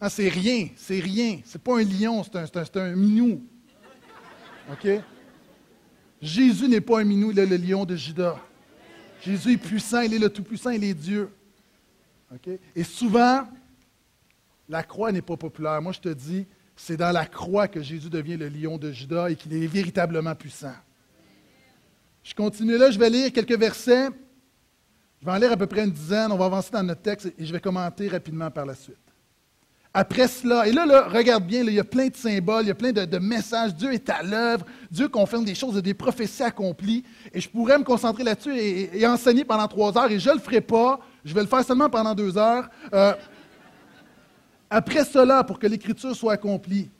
[0.00, 1.38] Ah, c'est rien, c'est rien.
[1.44, 3.46] C'est pas un lion, c'est un, minou.
[4.72, 4.88] OK?
[6.20, 8.40] Jésus n'est pas un minou, il est le lion de Judas.
[9.24, 11.30] Jésus est puissant, il est le Tout-Puissant, il est Dieu.
[12.74, 13.46] Et souvent,
[14.68, 15.80] la croix n'est pas populaire.
[15.80, 19.30] Moi, je te dis, c'est dans la croix que Jésus devient le lion de Judas
[19.30, 20.74] et qu'il est véritablement puissant.
[22.22, 24.08] Je continue là, je vais lire quelques versets.
[25.20, 26.30] Je vais en lire à peu près une dizaine.
[26.30, 28.96] On va avancer dans notre texte et je vais commenter rapidement par la suite.
[29.94, 32.74] Après cela, et là, regarde bien, il y a plein de symboles, il y a
[32.74, 33.74] plein de, messages.
[33.74, 37.02] Dieu est à l'œuvre, Dieu confirme des choses, des prophéties accomplies.
[37.32, 40.40] Et je pourrais me concentrer là-dessus et, enseigner pendant trois heures, et je ne le
[40.40, 41.00] ferai pas.
[41.24, 42.68] Je vais le faire seulement pendant deux heures.
[42.92, 43.14] Euh,
[44.70, 46.90] après cela, pour que l'Écriture soit accomplie,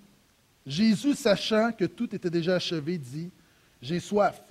[0.67, 3.31] Jésus, sachant que tout était déjà achevé, dit
[3.81, 4.43] J'ai soif.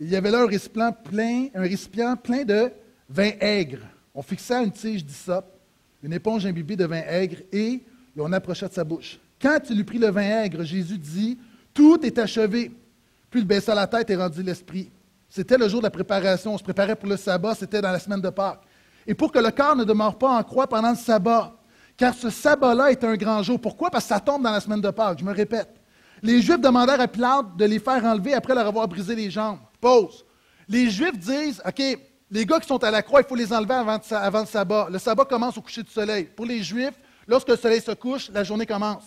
[0.00, 2.70] Il y avait là un récipient plein, un récipient plein de
[3.08, 3.80] vin aigre.
[4.14, 5.52] On fixait une tige d'hysope,
[6.02, 7.82] une éponge imbibée de vin aigre, et
[8.16, 9.18] on approcha de sa bouche.
[9.40, 11.38] Quand il eut pris le vin aigre, Jésus dit
[11.74, 12.72] Tout est achevé.
[13.30, 14.90] Puis il baissa la tête et rendit l'esprit.
[15.28, 16.54] C'était le jour de la préparation.
[16.54, 18.62] On se préparait pour le sabbat, c'était dans la semaine de Pâques
[19.08, 21.54] et pour que le corps ne demeure pas en croix pendant le sabbat.
[21.96, 23.58] Car ce sabbat-là est un grand jour.
[23.58, 23.90] Pourquoi?
[23.90, 25.18] Parce que ça tombe dans la semaine de Pâques.
[25.18, 25.70] Je me répète.
[26.22, 29.58] Les Juifs demandèrent à Pilate de les faire enlever après leur avoir brisé les jambes.
[29.80, 30.26] Pause.
[30.68, 31.82] Les Juifs disent, OK,
[32.30, 34.88] les gars qui sont à la croix, il faut les enlever avant, avant le sabbat.
[34.92, 36.24] Le sabbat commence au coucher du soleil.
[36.36, 39.04] Pour les Juifs, lorsque le soleil se couche, la journée commence.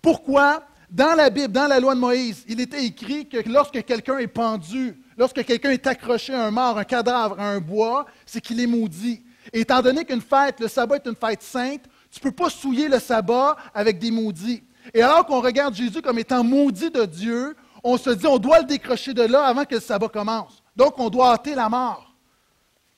[0.00, 0.62] Pourquoi?
[0.88, 4.28] Dans la Bible, dans la loi de Moïse, il était écrit que lorsque quelqu'un est
[4.28, 8.60] pendu, lorsque quelqu'un est accroché à un mort, un cadavre, à un bois, c'est qu'il
[8.60, 9.22] est maudit.
[9.52, 12.50] Et étant donné qu'une fête, le sabbat est une fête sainte, tu ne peux pas
[12.50, 14.62] souiller le sabbat avec des maudits.
[14.92, 18.60] Et alors qu'on regarde Jésus comme étant maudit de Dieu, on se dit on doit
[18.60, 20.62] le décrocher de là avant que le sabbat commence.
[20.76, 22.14] Donc on doit hâter la mort.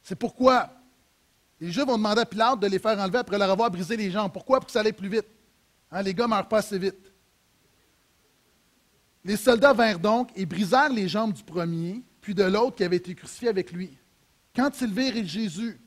[0.03, 0.69] C'est pourquoi
[1.61, 4.11] les Juifs vont demander à Pilate de les faire enlever après leur avoir brisé les
[4.11, 4.33] jambes.
[4.33, 4.59] Pourquoi?
[4.59, 5.27] Pour que ça aille plus vite.
[5.93, 7.13] Hein, les gars ne meurent pas assez vite.
[9.25, 12.97] Les soldats vinrent donc et brisèrent les jambes du premier, puis de l'autre qui avait
[12.97, 13.97] été crucifié avec lui.
[14.57, 15.81] Quand ils virent Jésus,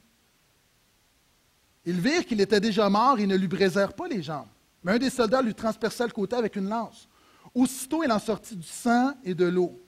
[1.85, 4.47] ils virent qu'il était déjà mort et ne lui brisèrent pas les jambes.
[4.83, 7.07] Mais un des soldats lui transperça le côté avec une lance.
[7.53, 9.81] Aussitôt, il en sortit du sang et de l'eau.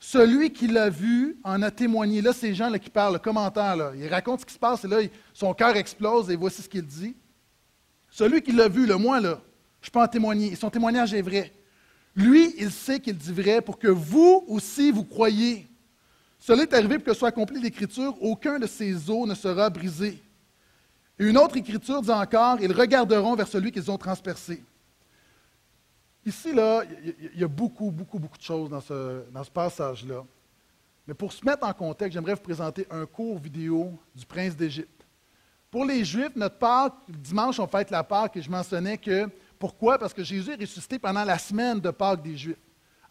[0.00, 2.20] Celui qui l'a vu en a témoigné.
[2.20, 4.84] Là, ces gens là, qui parlent, le commentaire, là, il raconte ce qui se passe
[4.84, 4.98] et là,
[5.32, 7.16] son cœur explose et voici ce qu'il dit.
[8.10, 9.40] Celui qui l'a vu, le moi, là,
[9.80, 10.54] je peux en témoigner.
[10.54, 11.52] Son témoignage est vrai.
[12.14, 15.66] Lui, il sait qu'il dit vrai pour que vous aussi vous croyiez.
[16.38, 20.22] Cela est arrivé pour que soit accomplie l'Écriture, aucun de ces os ne sera brisé.
[21.18, 24.62] Et une autre Écriture dit encore, ils regarderont vers celui qu'ils ont transpercé.
[26.24, 26.82] Ici, là,
[27.34, 30.24] il y a beaucoup, beaucoup, beaucoup de choses dans ce, passage-là.
[31.06, 35.06] Mais pour se mettre en contexte, j'aimerais vous présenter un court vidéo du prince d'Égypte.
[35.70, 39.28] Pour les Juifs, notre Pâque, dimanche, on fête la Pâque et je mentionnais que,
[39.58, 39.98] pourquoi?
[39.98, 42.56] Parce que Jésus est ressuscité pendant la semaine de Pâque des Juifs.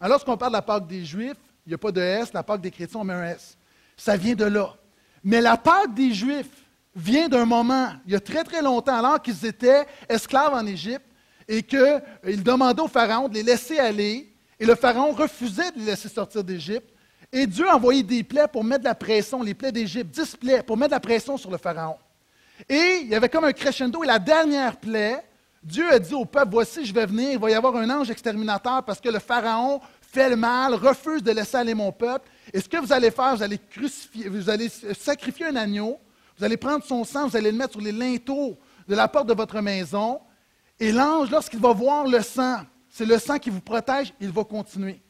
[0.00, 2.42] Alors, lorsqu'on parle de la Pâque des Juifs, il n'y a pas de S, la
[2.42, 3.58] Pâque des chrétiens, on met un S.
[3.96, 4.74] Ça vient de là.
[5.24, 9.22] Mais la Pâque des Juifs vient d'un moment, il y a très très longtemps, alors
[9.22, 11.04] qu'ils étaient esclaves en Égypte,
[11.46, 15.78] et qu'il euh, demandait au Pharaon de les laisser aller, et le Pharaon refusait de
[15.78, 16.88] les laisser sortir d'Égypte.
[17.32, 20.62] Et Dieu a envoyé des plaies pour mettre la pression, les plaies d'Égypte, dix plaies,
[20.62, 21.96] pour mettre la pression sur le Pharaon.
[22.68, 25.24] Et il y avait comme un crescendo, et la dernière plaie,
[25.62, 28.10] Dieu a dit au peuple, voici, je vais venir, il va y avoir un ange
[28.10, 32.28] exterminateur parce que le Pharaon fait le mal, refuse de laisser aller mon peuple.
[32.52, 35.98] Et ce que vous allez faire, vous allez crucifier, vous allez sacrifier un agneau,
[36.38, 39.26] vous allez prendre son sang, vous allez le mettre sur les linteaux de la porte
[39.26, 40.20] de votre maison,
[40.78, 44.44] et l'ange, lorsqu'il va voir le sang, c'est le sang qui vous protège, il va
[44.44, 45.02] continuer.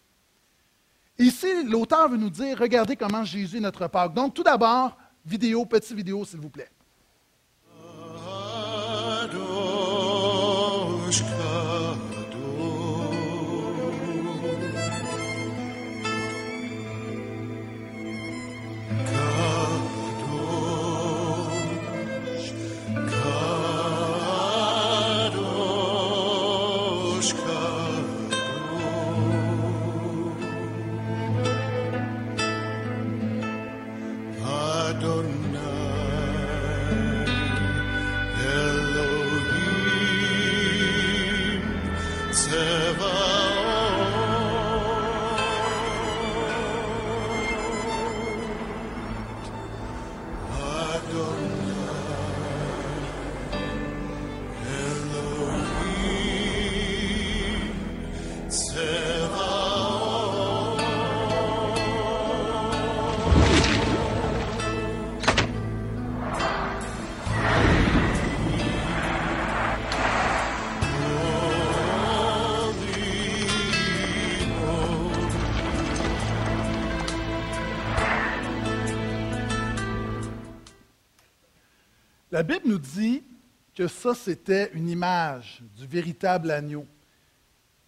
[1.18, 4.14] Ici, l'auteur veut nous dire, regardez comment Jésus est notre Pâque.
[4.14, 6.70] Donc, tout d'abord, vidéo, petite vidéo, s'il vous plaît.
[82.30, 83.22] La Bible nous dit
[83.74, 86.86] que ça, c'était une image du véritable agneau.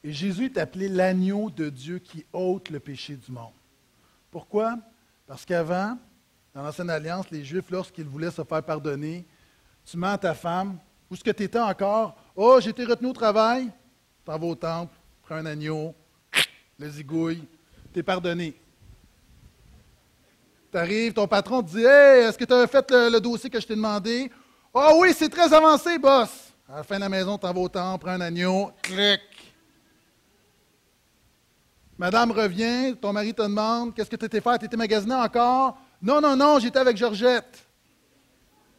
[0.03, 3.53] Et Jésus est appelé l'agneau de Dieu qui ôte le péché du monde.
[4.31, 4.79] Pourquoi?
[5.27, 5.99] Parce qu'avant,
[6.55, 9.27] dans l'Ancienne Alliance, les Juifs, lorsqu'ils voulaient se faire pardonner,
[9.85, 10.79] tu mens à ta femme,
[11.11, 12.17] où est-ce que tu étais encore?
[12.35, 13.71] Oh, j'ai été retenu au travail,
[14.25, 15.95] t'en vas au temple, prends un agneau,
[16.79, 17.45] le zigouille,
[17.93, 18.55] t'es pardonné.
[20.71, 23.61] Tu arrives, ton patron te dit Hey, est-ce que tu as fait le, dossier que
[23.61, 24.31] je t'ai demandé?
[24.73, 26.31] Ah oui, c'est très avancé, boss.
[26.69, 29.21] À la fin de la maison, tu vas au temple, prends un agneau, clic.
[31.99, 34.59] Madame revient, ton mari te demande Qu'est-ce que tu étais fait?
[34.59, 35.77] Tu étais magasiné encore?
[36.01, 37.67] Non, non, non, j'étais avec Georgette.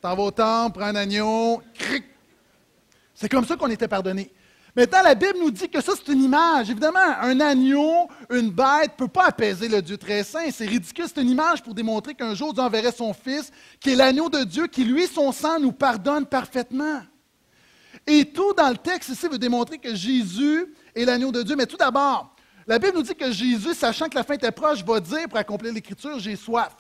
[0.02, 2.06] T'en vas au temple, prends un agneau, cric.
[3.14, 4.32] C'est comme ça qu'on était pardonné.
[4.76, 6.70] Maintenant, la Bible nous dit que ça, c'est une image.
[6.70, 10.50] Évidemment, un agneau, une bête, ne peut pas apaiser le Dieu très saint.
[10.50, 11.06] C'est ridicule.
[11.08, 14.44] C'est une image pour démontrer qu'un jour, Dieu enverrait son Fils, qui est l'agneau de
[14.46, 17.02] Dieu, qui, lui, son sang, nous pardonne parfaitement.
[18.08, 21.56] Et tout dans le texte ici veut démontrer que Jésus est l'agneau de Dieu.
[21.58, 22.34] Mais tout d'abord,
[22.66, 25.38] la Bible nous dit que Jésus, sachant que la fin était proche, va dire, pour
[25.38, 26.74] accomplir l'Écriture, j'ai soif.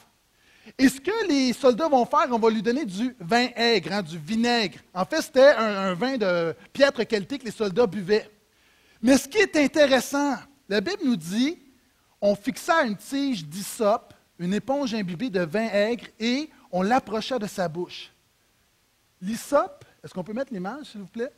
[0.78, 4.02] Et ce que les soldats vont faire, on va lui donner du vin aigre, hein,
[4.02, 4.80] du vinaigre.
[4.94, 8.30] En fait, c'était un, vin de piètre qualité que les soldats buvaient.
[9.02, 10.36] Mais ce qui est intéressant,
[10.70, 11.60] la Bible nous dit,
[12.22, 17.48] on fixa une tige d'hysope, une éponge imbibée de vin aigre, et on l'approcha de
[17.48, 18.12] sa bouche.
[19.22, 21.32] L'hysope, est-ce qu'on peut mettre l'image, s'il vous plaît?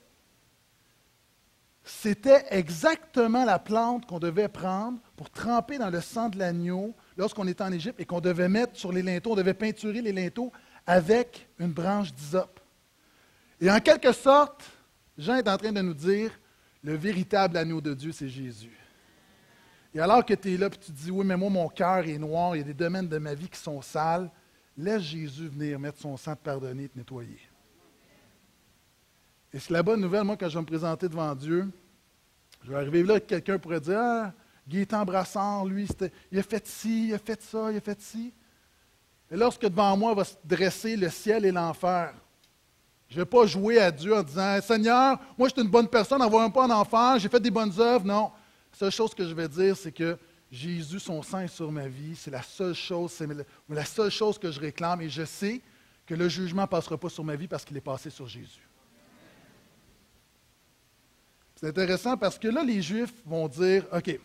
[1.83, 7.47] C'était exactement la plante qu'on devait prendre pour tremper dans le sang de l'agneau lorsqu'on
[7.47, 10.51] était en Égypte et qu'on devait mettre sur les linteaux, on devait peinturer les linteaux
[10.85, 12.59] avec une branche d'hysope.
[13.59, 14.63] Et en quelque sorte,
[15.17, 16.31] Jean est en train de nous dire,
[16.83, 18.77] le véritable agneau de Dieu, c'est Jésus.
[19.95, 22.17] Et alors que tu es là et tu dis, oui, mais moi, mon cœur est
[22.17, 24.29] noir, il y a des domaines de ma vie qui sont sales,
[24.75, 27.39] laisse Jésus venir mettre son sang, te pardonner, te nettoyer.
[29.53, 31.69] Et c'est la bonne nouvelle, moi, quand je vais me présenter devant Dieu,
[32.63, 34.33] je vais arriver là, quelqu'un pourrait dire, ah,
[34.67, 35.87] Gaétan Brassard, lui,
[36.31, 38.33] il a fait ci, il a fait ça, il a fait ci.
[39.29, 42.13] Et lorsque devant moi va se dresser le ciel et l'enfer,
[43.09, 45.87] je ne vais pas jouer à Dieu en disant Seigneur, moi je suis une bonne
[45.87, 48.05] personne, envoie pas en enfer, j'ai fait des bonnes œuvres.
[48.05, 48.31] Non.
[48.71, 50.17] La seule chose que je vais dire, c'est que
[50.51, 52.15] Jésus, son sang est sur ma vie.
[52.15, 53.27] C'est la seule chose, c'est
[53.69, 55.01] la seule chose que je réclame.
[55.01, 55.61] Et je sais
[56.05, 58.67] que le jugement ne passera pas sur ma vie parce qu'il est passé sur Jésus.
[61.55, 64.19] C'est intéressant parce que là, les Juifs vont dire OK,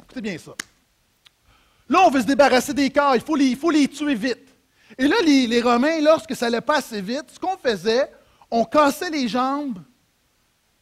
[0.00, 0.52] Écoutez bien ça.
[1.88, 4.46] Là, on veut se débarrasser des corps, il faut les, il faut les tuer vite.
[4.98, 8.10] Et là, les, Romains, lorsque ça allait pas assez vite, ce qu'on faisait,
[8.50, 9.78] on cassait les jambes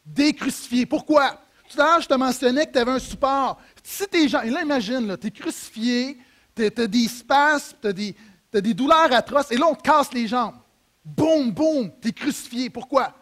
[0.05, 0.85] des crucifiés.
[0.85, 1.41] Pourquoi?
[1.69, 3.59] Tout à l'heure, je te mentionnais que tu avais un support.
[3.83, 6.17] Si tes jambes, là, imagine, tu es crucifié,
[6.55, 10.13] tu as, des spasmes, tu as, as, des douleurs atroces, et là, on te casse
[10.13, 10.55] les jambes.
[11.03, 12.69] Boum, boum, tu es crucifié.
[12.69, 13.13] Pourquoi?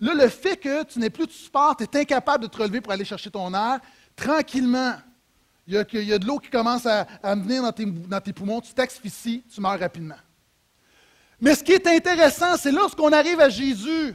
[0.00, 2.80] Là, le fait que tu n'aies plus de support, tu es incapable de te relever
[2.80, 3.80] pour aller chercher ton air,
[4.14, 4.94] tranquillement,
[5.68, 9.60] il y a, de l'eau qui commence à, venir dans tes, poumons, tu t'asphyxies, tu
[9.60, 10.16] meurs rapidement.
[11.38, 14.14] Mais ce qui est intéressant, c'est lorsqu'on arrive à Jésus,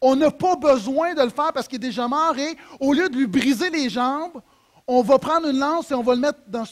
[0.00, 3.08] on n'a pas besoin de le faire parce qu'il est déjà mort et au lieu
[3.08, 4.42] de lui briser les jambes,
[4.86, 6.64] on va prendre une lance et on va le mettre dans,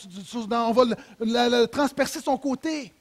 [0.51, 2.93] on va transpercer son côté.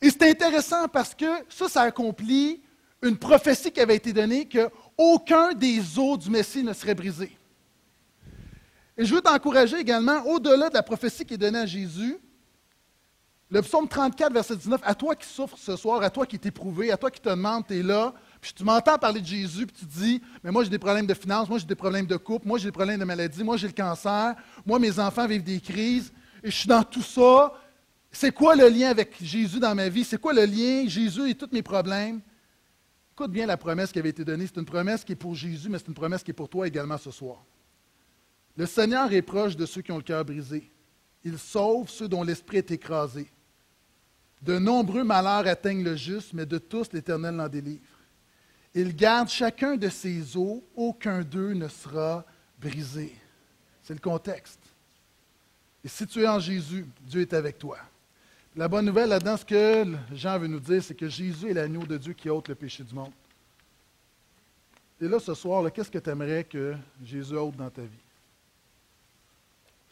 [0.00, 2.62] Et c'est intéressant parce que ça, ça accomplit
[3.02, 7.36] une prophétie qui avait été donnée qu'aucun des os du Messie ne serait brisé.
[8.96, 12.18] Et je veux t'encourager également, au-delà de la prophétie qui est donnée à Jésus,
[13.50, 16.48] le psaume 34, verset 19, à toi qui souffres ce soir, à toi qui es
[16.48, 19.66] éprouvé, à toi qui te demandes, tu es là, puis tu m'entends parler de Jésus,
[19.66, 22.16] puis tu dis, mais moi j'ai des problèmes de finances, moi j'ai des problèmes de
[22.16, 25.42] couple, moi j'ai des problèmes de maladie, moi j'ai le cancer, moi mes enfants vivent
[25.42, 27.52] des crises, et je suis dans tout ça.
[28.10, 30.04] C'est quoi le lien avec Jésus dans ma vie?
[30.04, 32.20] C'est quoi le lien, Jésus et tous mes problèmes?
[33.12, 34.46] Écoute bien la promesse qui avait été donnée.
[34.46, 36.66] C'est une promesse qui est pour Jésus, mais c'est une promesse qui est pour toi
[36.66, 37.44] également ce soir.
[38.56, 40.70] Le Seigneur est proche de ceux qui ont le cœur brisé.
[41.24, 43.30] Il sauve ceux dont l'esprit est écrasé.
[44.42, 47.80] De nombreux malheurs atteignent le juste, mais de tous l'Éternel l'en délivre.
[48.74, 52.24] Il garde chacun de ses os, aucun d'eux ne sera
[52.58, 53.14] brisé.
[53.82, 54.60] C'est le contexte.
[55.84, 57.78] Et si tu es en Jésus, Dieu est avec toi.
[58.54, 59.84] La bonne nouvelle là-dedans, ce que
[60.14, 62.84] Jean veut nous dire, c'est que Jésus est l'agneau de Dieu qui ôte le péché
[62.84, 63.12] du monde.
[65.00, 68.01] Et là, ce soir, qu'est-ce que tu aimerais que Jésus ôte dans ta vie?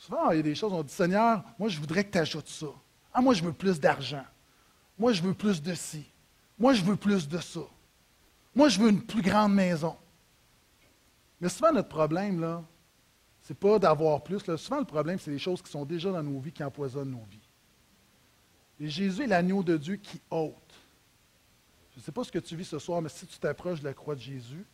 [0.00, 2.48] Souvent, il y a des choses, on dit Seigneur, moi, je voudrais que tu ajoutes
[2.48, 2.68] ça.
[3.12, 4.24] Ah, moi, je veux plus d'argent.
[4.98, 6.06] Moi, je veux plus de ci.
[6.58, 7.60] Moi, je veux plus de ça.
[8.54, 9.94] Moi, je veux une plus grande maison.
[11.38, 12.64] Mais souvent, notre problème, là,
[13.42, 14.38] c'est pas d'avoir plus.
[14.56, 17.26] Souvent, le problème, c'est les choses qui sont déjà dans nos vies, qui empoisonnent nos
[17.30, 17.48] vies.
[18.80, 20.74] Et Jésus est l'agneau de Dieu qui ôte.
[21.92, 23.84] Je ne sais pas ce que tu vis ce soir, mais si tu t'approches de
[23.84, 24.64] la croix de Jésus,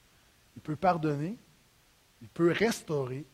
[0.54, 1.36] il peut pardonner,
[2.22, 3.26] il peut restaurer,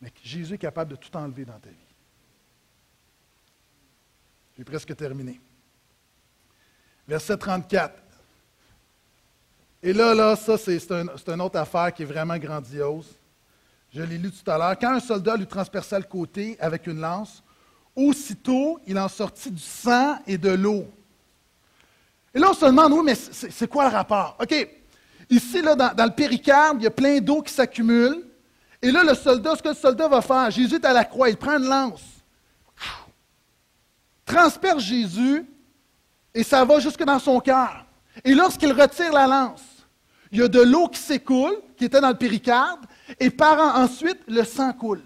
[0.00, 1.76] mais Jésus est capable de tout enlever dans ta vie.
[4.56, 5.40] J'ai presque terminé.
[7.06, 7.94] Verset 34.
[9.82, 13.16] Et là, là, ça, c'est un, une autre affaire qui est vraiment grandiose.
[13.92, 14.78] Je l'ai lu tout à l'heure.
[14.78, 17.42] Quand un soldat lui transperça le côté avec une lance,
[17.94, 20.86] aussitôt, il en sortit du sang et de l'eau.
[22.34, 24.36] Et là, on se demande, oui, mais c'est quoi le rapport?
[24.40, 24.68] OK.
[25.30, 28.24] Ici, là, dans, le péricarde, il y a plein d'eau qui s'accumule.
[28.80, 31.28] Et là, le soldat, ce que le soldat va faire, Jésus est à la croix,
[31.28, 32.02] il prend une lance,
[34.24, 35.44] transperce Jésus,
[36.32, 37.84] et ça va jusque dans son cœur.
[38.24, 39.62] Et lorsqu'il retire la lance,
[40.30, 42.80] il y a de l'eau qui s'écoule, qui était dans le péricarde,
[43.18, 45.02] et par ensuite, le sang coule.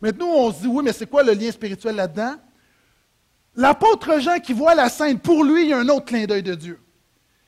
[0.00, 2.34] Maintenant, on se dit, oui, mais c'est quoi le lien spirituel là-dedans?
[3.56, 6.42] L'apôtre Jean qui voit la scène, pour lui, il y a un autre clin d'œil
[6.42, 6.80] de Dieu.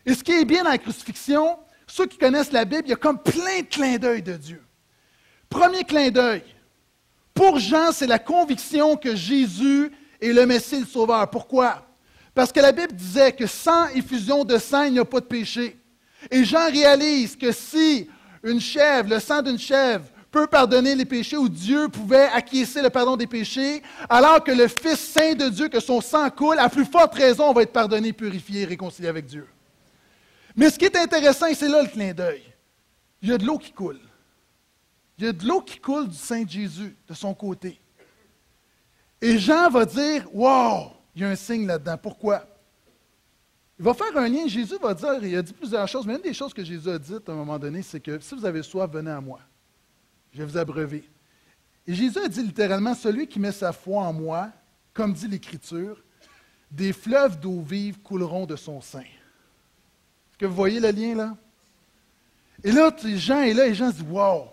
[0.07, 2.95] Et ce qui est bien dans la crucifixion, ceux qui connaissent la Bible, il y
[2.95, 4.63] a comme plein de clins d'œil de Dieu.
[5.57, 6.43] Premier clin d'œil.
[7.33, 9.91] Pour Jean, c'est la conviction que Jésus
[10.21, 11.31] est le Messie, le Sauveur.
[11.31, 11.83] Pourquoi?
[12.35, 15.25] Parce que la Bible disait que sans effusion de sang, il n'y a pas de
[15.25, 15.79] péché.
[16.31, 18.07] Et Jean réalise que si
[18.43, 22.91] une chèvre, le sang d'une chèvre, peut pardonner les péchés, ou Dieu pouvait acquiescer le
[22.91, 26.69] pardon des péchés, alors que le Fils saint de Dieu, que son sang coule, à
[26.69, 29.49] plus forte raison, on va être pardonné, purifié, réconcilié avec Dieu.
[30.55, 32.43] Mais ce qui est intéressant, c'est là le clin d'œil,
[33.23, 34.01] il y a de l'eau qui coule.
[35.19, 37.81] Il y a de l'eau qui coule du Saint Jésus, de son côté.
[39.21, 41.97] Et Jean va dire, wow, il y a un signe là-dedans.
[41.97, 42.47] Pourquoi?
[43.79, 44.47] Il va faire un lien.
[44.47, 46.99] Jésus va dire, il a dit plusieurs choses, mais une des choses que Jésus a
[46.99, 49.41] dites à un moment donné, c'est que si vous avez soif, venez à moi.
[50.33, 51.09] Je vais vous abreuver.
[51.87, 54.51] Et Jésus a dit littéralement, celui qui met sa foi en moi,
[54.93, 56.03] comme dit l'Écriture,
[56.71, 59.01] des fleuves d'eau vive couleront de son sein.
[59.01, 61.37] Est-ce que vous voyez le lien là?
[62.65, 64.49] Et là, Jean est là et Jean se dit, wow,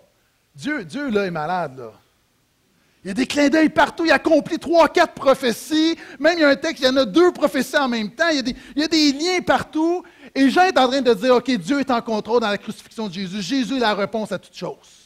[0.54, 1.92] Dieu, Dieu là est malade là.
[3.04, 4.06] Il y a des clins d'œil partout.
[4.06, 5.94] Il accomplit trois, quatre prophéties.
[6.18, 8.28] Même il y a un texte, il y en a deux prophéties en même temps.
[8.30, 10.02] Il y, a des, il y a des liens partout.
[10.34, 13.08] Et Jean est en train de dire, OK, Dieu est en contrôle dans la crucifixion
[13.08, 13.42] de Jésus.
[13.42, 15.04] Jésus est la réponse à toutes choses.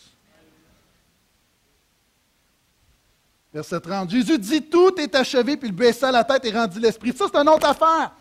[3.53, 4.11] Verset 30.
[4.11, 7.13] Jésus dit Tout est achevé, puis il baissa la tête et rendit l'esprit.
[7.17, 8.13] Ça, c'est une autre affaire.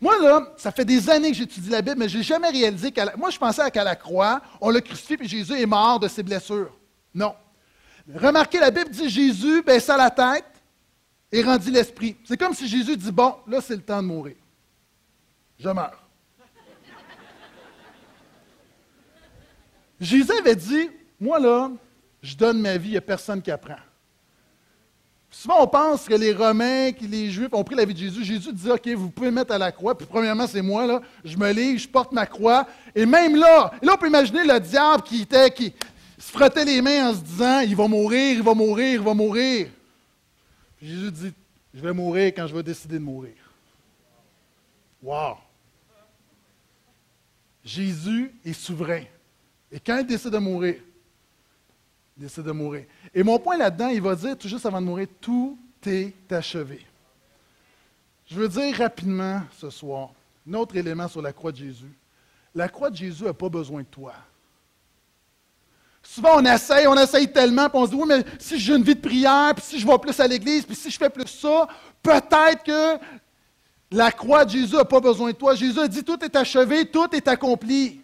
[0.00, 2.90] Moi, là, ça fait des années que j'étudie la Bible, mais je n'ai jamais réalisé
[2.90, 3.14] qu'à.
[3.16, 6.22] Moi, je pensais qu'à la croix, on l'a crucifié, puis Jésus est mort de ses
[6.22, 6.74] blessures.
[7.14, 7.34] Non.
[8.14, 10.46] Remarquez, la Bible dit Jésus baissa la tête
[11.30, 12.16] et rendit l'esprit.
[12.24, 14.36] C'est comme si Jésus dit Bon, là, c'est le temps de mourir.
[15.58, 16.02] Je meurs.
[20.00, 20.88] Jésus avait dit
[21.20, 21.70] Moi, là,
[22.22, 23.76] je donne ma vie, il n'y a personne qui apprend.
[25.30, 28.24] Souvent, on pense que les Romains, que les Juifs ont pris la vie de Jésus.
[28.24, 29.96] Jésus disait, OK, vous pouvez mettre à la croix.
[29.96, 31.00] Puis premièrement, c'est moi, là.
[31.24, 32.66] Je me livre, je porte ma croix.
[32.94, 35.72] Et même là, là, on peut imaginer le diable qui était, qui
[36.18, 39.14] se frottait les mains en se disant, il va mourir, il va mourir, il va
[39.14, 39.68] mourir.
[40.82, 41.32] Jésus dit,
[41.72, 43.34] je vais mourir quand je vais décider de mourir.
[45.02, 45.36] Wow!
[47.64, 49.04] Jésus est souverain.
[49.70, 50.76] Et quand il décide de mourir,
[52.20, 52.84] décide de mourir.
[53.14, 56.86] Et mon point là-dedans, il va dire, tout juste avant de mourir, tout est achevé.
[58.26, 60.10] Je veux dire rapidement ce soir,
[60.48, 61.92] un autre élément sur la croix de Jésus.
[62.54, 64.12] La croix de Jésus n'a pas besoin de toi.
[66.02, 68.82] Souvent, on essaye, on essaye tellement, puis on se dit, oui, mais si j'ai une
[68.82, 71.26] vie de prière, puis si je vais plus à l'église, puis si je fais plus
[71.26, 71.68] ça,
[72.02, 72.98] peut-être que
[73.90, 75.54] la croix de Jésus n'a pas besoin de toi.
[75.54, 78.00] Jésus a dit, tout est achevé, tout est accompli.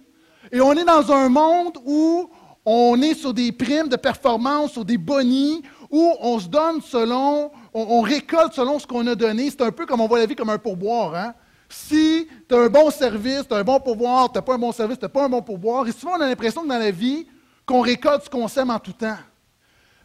[0.51, 2.31] Et on est dans un monde où
[2.67, 7.53] on est sur des primes de performance, sur des bonis, où on se donne selon,
[7.73, 9.49] on, récolte selon ce qu'on a donné.
[9.51, 11.14] C'est un peu comme on voit la vie comme un pourboire.
[11.14, 11.35] Hein?
[11.69, 14.59] Si tu as un bon service, tu as un bon pourboire, tu n'as pas un
[14.59, 15.87] bon service, tu n'as pas un bon pourboire.
[15.87, 17.29] Et souvent, on a l'impression que dans la vie,
[17.64, 19.19] qu'on récolte ce qu'on sème en tout temps.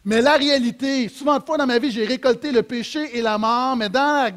[0.04, 3.38] Mais la réalité, souvent de fois dans ma vie, j'ai récolté le péché et la
[3.38, 3.88] mort, mais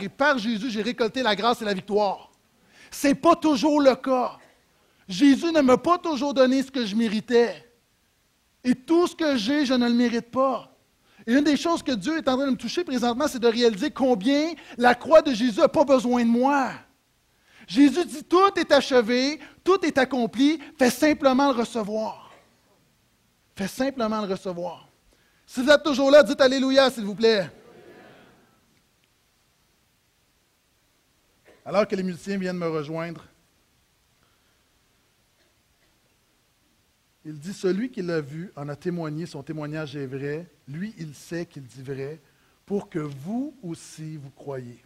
[0.09, 2.31] par Jésus, j'ai récolté la grâce et la victoire.
[2.89, 4.37] Ce n'est pas toujours le cas.
[5.07, 7.64] Jésus ne m'a pas toujours donné ce que je méritais.
[8.65, 10.75] Et tout ce que j'ai, je ne le mérite pas.
[11.27, 13.47] Et une des choses que Dieu est en train de me toucher présentement, c'est de
[13.47, 16.71] réaliser combien la croix de Jésus n'a pas besoin de moi.
[17.67, 22.31] Jésus dit, tout est achevé, tout est accompli, fais simplement le recevoir.
[23.55, 24.87] Fais simplement le recevoir.
[25.45, 27.49] Si vous êtes toujours là, dites Alléluia, s'il vous plaît.
[31.63, 33.25] Alors que les musiciens viennent me rejoindre,
[37.25, 41.15] Il dit, celui qui l'a vu en a témoigné, son témoignage est vrai, lui il
[41.15, 42.19] sait qu'il dit vrai,
[42.67, 44.79] pour que vous aussi vous croyez.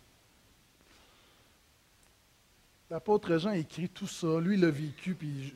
[2.89, 5.53] L'apôtre Jean écrit tout ça, lui il l'a vécu, puis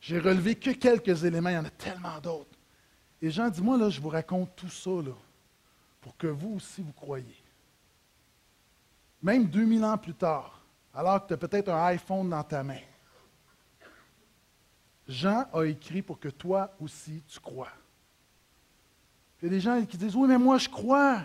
[0.00, 2.58] j'ai relevé que quelques éléments, il y en a tellement d'autres.
[3.22, 4.90] Et Jean dit, moi là, je vous raconte tout ça,
[6.00, 7.42] pour que vous aussi vous croyez.
[9.22, 10.60] Même 2000 ans plus tard,
[10.92, 12.80] alors que tu as peut-être un iPhone dans ta main,
[15.06, 17.72] Jean a écrit pour que toi aussi tu crois.
[19.40, 21.22] Il y a des gens qui disent Oui, mais moi je crois.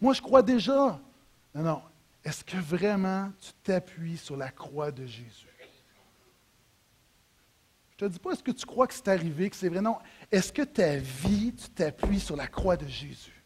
[0.00, 1.00] Moi je crois déjà.
[1.54, 1.82] Non, non.
[2.24, 5.46] Est-ce que vraiment tu t'appuies sur la croix de Jésus?
[7.98, 9.82] Je ne te dis pas est-ce que tu crois que c'est arrivé, que c'est vrai?
[9.82, 9.98] Non.
[10.32, 13.44] Est-ce que ta vie, tu t'appuies sur la croix de Jésus?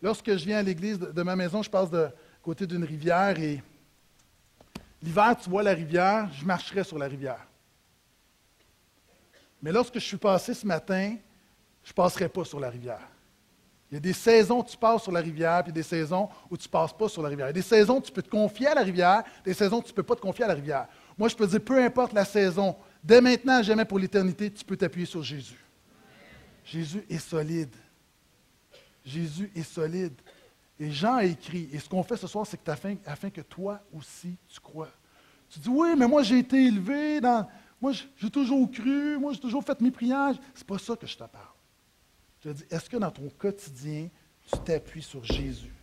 [0.00, 2.08] Lorsque je viens à l'église de, ma maison, je passe de
[2.42, 3.62] côté d'une rivière et
[5.02, 7.46] l'hiver, tu vois la rivière, je marcherai sur la rivière.
[9.64, 11.16] Mais lorsque je suis passé ce matin,
[11.82, 13.00] je ne passerai pas sur la rivière.
[13.90, 16.56] Il y a des saisons où tu passes sur la rivière, puis des saisons où
[16.58, 17.46] tu ne passes pas sur la rivière.
[17.46, 19.78] Il y a des saisons où tu peux te confier à la rivière, des saisons
[19.78, 20.86] où tu ne peux pas te confier à la rivière.
[21.16, 24.76] Moi, je peux dire, peu importe la saison, dès maintenant, jamais pour l'éternité, tu peux
[24.76, 25.64] t'appuyer sur Jésus.
[26.62, 27.74] Jésus est solide.
[29.02, 30.20] Jésus est solide.
[30.78, 33.40] Et Jean a écrit, et ce qu'on fait ce soir, c'est que afin, afin que
[33.40, 34.90] toi aussi tu crois.
[35.48, 37.48] Tu dis, oui, mais moi j'ai été élevé dans.
[37.84, 40.34] Moi j'ai toujours cru, moi j'ai toujours fait mes prières.
[40.54, 41.52] C'est pas ça que je te parle.
[42.42, 44.08] Je te dis, est-ce que dans ton quotidien,
[44.50, 45.74] tu t'appuies sur Jésus?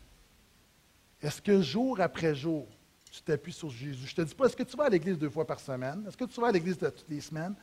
[1.22, 2.68] Est-ce que jour après jour,
[3.12, 4.08] tu t'appuies sur Jésus?
[4.08, 6.04] Je ne te dis pas, est-ce que tu vas à l'église deux fois par semaine?
[6.08, 7.54] Est-ce que tu vas à l'église toutes les semaines?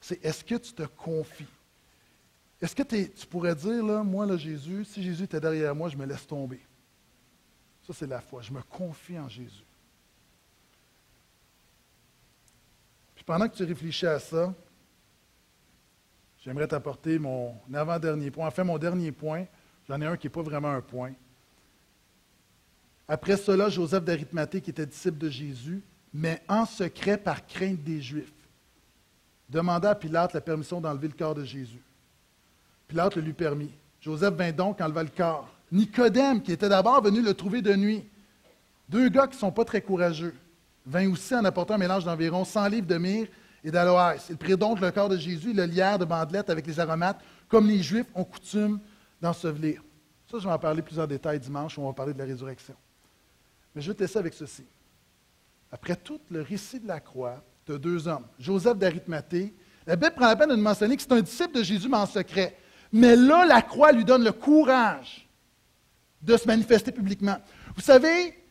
[0.00, 1.44] C'est est-ce que tu te confies?
[2.62, 5.98] Est-ce que tu pourrais dire, là, moi, là, Jésus, si Jésus était derrière moi, je
[5.98, 6.62] me laisse tomber?
[7.86, 8.40] Ça, c'est la foi.
[8.40, 9.66] Je me confie en Jésus.
[13.24, 14.52] Pendant que tu réfléchis à ça,
[16.44, 18.46] j'aimerais t'apporter mon avant-dernier point.
[18.46, 19.46] Enfin, mon dernier point,
[19.88, 21.12] j'en ai un qui n'est pas vraiment un point.
[23.06, 28.00] Après cela, Joseph d'Arimathée, qui était disciple de Jésus, mais en secret par crainte des
[28.00, 28.32] Juifs,
[29.48, 31.82] demanda à Pilate la permission d'enlever le corps de Jésus.
[32.88, 33.70] Pilate le lui permit.
[34.00, 35.48] Joseph vint donc enlever le corps.
[35.70, 38.04] Nicodème, qui était d'abord venu le trouver de nuit,
[38.88, 40.34] deux gars qui ne sont pas très courageux,
[40.84, 43.28] vint aussi en apportant un mélange d'environ 100 livres de myrrhe
[43.64, 44.26] et d'aloès.
[44.30, 47.68] Ils prirent donc le corps de Jésus le lièrent de bandelettes avec les aromates, comme
[47.68, 48.80] les Juifs ont coutume
[49.20, 49.82] d'ensevelir.
[50.30, 52.24] Ça, je vais en parler plus en détail dimanche, où on va parler de la
[52.24, 52.74] résurrection.
[53.74, 54.64] Mais je vais te laisser avec ceci.
[55.70, 59.54] Après tout le récit de la croix, as deux hommes, Joseph d'Arimathée.
[59.86, 61.96] La Bible prend la peine de nous mentionner que c'est un disciple de Jésus, mais
[61.96, 62.56] en secret.
[62.92, 65.28] Mais là, la croix lui donne le courage
[66.20, 67.36] de se manifester publiquement.
[67.74, 68.41] Vous savez,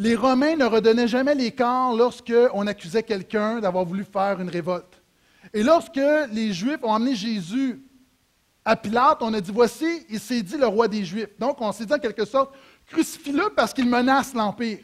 [0.00, 4.98] les Romains ne redonnaient jamais les corps lorsqu'on accusait quelqu'un d'avoir voulu faire une révolte.
[5.52, 6.00] Et lorsque
[6.32, 7.82] les Juifs ont emmené Jésus
[8.64, 11.38] à Pilate, on a dit, voici, il s'est dit le roi des Juifs.
[11.38, 12.54] Donc, on s'est dit en quelque sorte,
[12.86, 14.78] crucifie-le parce qu'il menace l'Empire.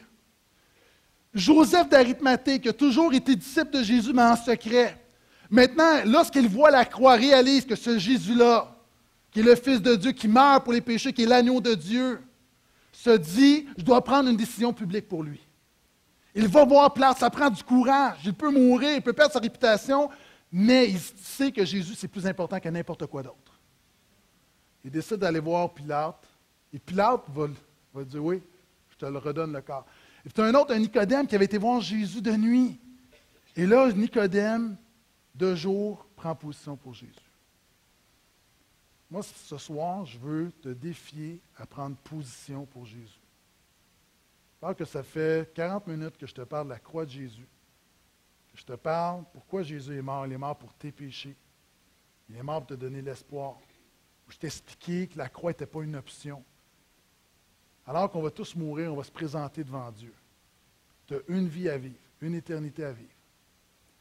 [1.33, 5.03] Joseph d'Arimathée, qui a toujours été disciple de Jésus, mais en secret.
[5.49, 8.71] Maintenant, lorsqu'il voit la croix, réalise que ce Jésus-là,
[9.31, 11.73] qui est le Fils de Dieu, qui meurt pour les péchés, qui est l'agneau de
[11.73, 12.21] Dieu,
[12.97, 15.39] se dit, je dois prendre une décision publique pour lui.
[16.33, 18.17] Il va voir place, ça prend du courage.
[18.25, 20.09] Il peut mourir, il peut perdre sa réputation,
[20.51, 23.59] mais il sait que Jésus, c'est plus important que n'importe quoi d'autre.
[24.83, 26.27] Il décide d'aller voir Pilate,
[26.73, 27.47] et Pilate va,
[27.93, 28.41] va dire, oui,
[28.89, 29.85] je te le redonne le corps.
[30.25, 32.79] Et puis un autre, un Nicodème, qui avait été voir Jésus de nuit.
[33.55, 34.75] Et là, Nicodème,
[35.35, 37.13] de jour, prend position pour Jésus.
[39.09, 43.21] Moi, ce soir, je veux te défier à prendre position pour Jésus.
[44.61, 47.47] Alors que ça fait 40 minutes que je te parle de la croix de Jésus.
[48.51, 50.25] Que je te parle pourquoi Jésus est mort.
[50.25, 51.35] Il est mort pour tes péchés.
[52.29, 53.57] Il est mort pour te donner l'espoir.
[54.27, 56.43] Je t'ai expliqué que la croix n'était pas une option.
[57.85, 60.13] Alors qu'on va tous mourir, on va se présenter devant Dieu.
[61.05, 63.13] Tu as une vie à vivre, une éternité à vivre.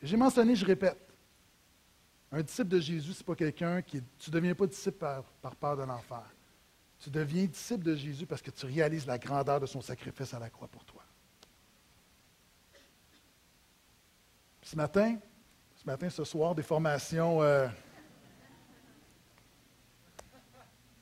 [0.03, 0.99] J'ai mentionné, je répète,
[2.37, 4.03] un disciple de Jésus, ce n'est pas quelqu'un qui.
[4.19, 6.23] Tu ne deviens pas disciple par, peur de l'enfer.
[6.99, 10.39] Tu deviens disciple de Jésus parce que tu réalises la grandeur de son sacrifice à
[10.39, 11.03] la croix pour toi.
[14.63, 15.17] Ce matin,
[15.77, 17.43] ce matin, ce soir, des formations.
[17.43, 17.69] Euh,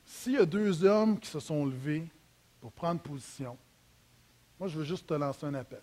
[0.05, 2.07] s'il y a deux hommes qui se sont levés
[2.61, 3.57] pour prendre position,
[4.57, 5.81] moi, je veux juste te lancer un appel.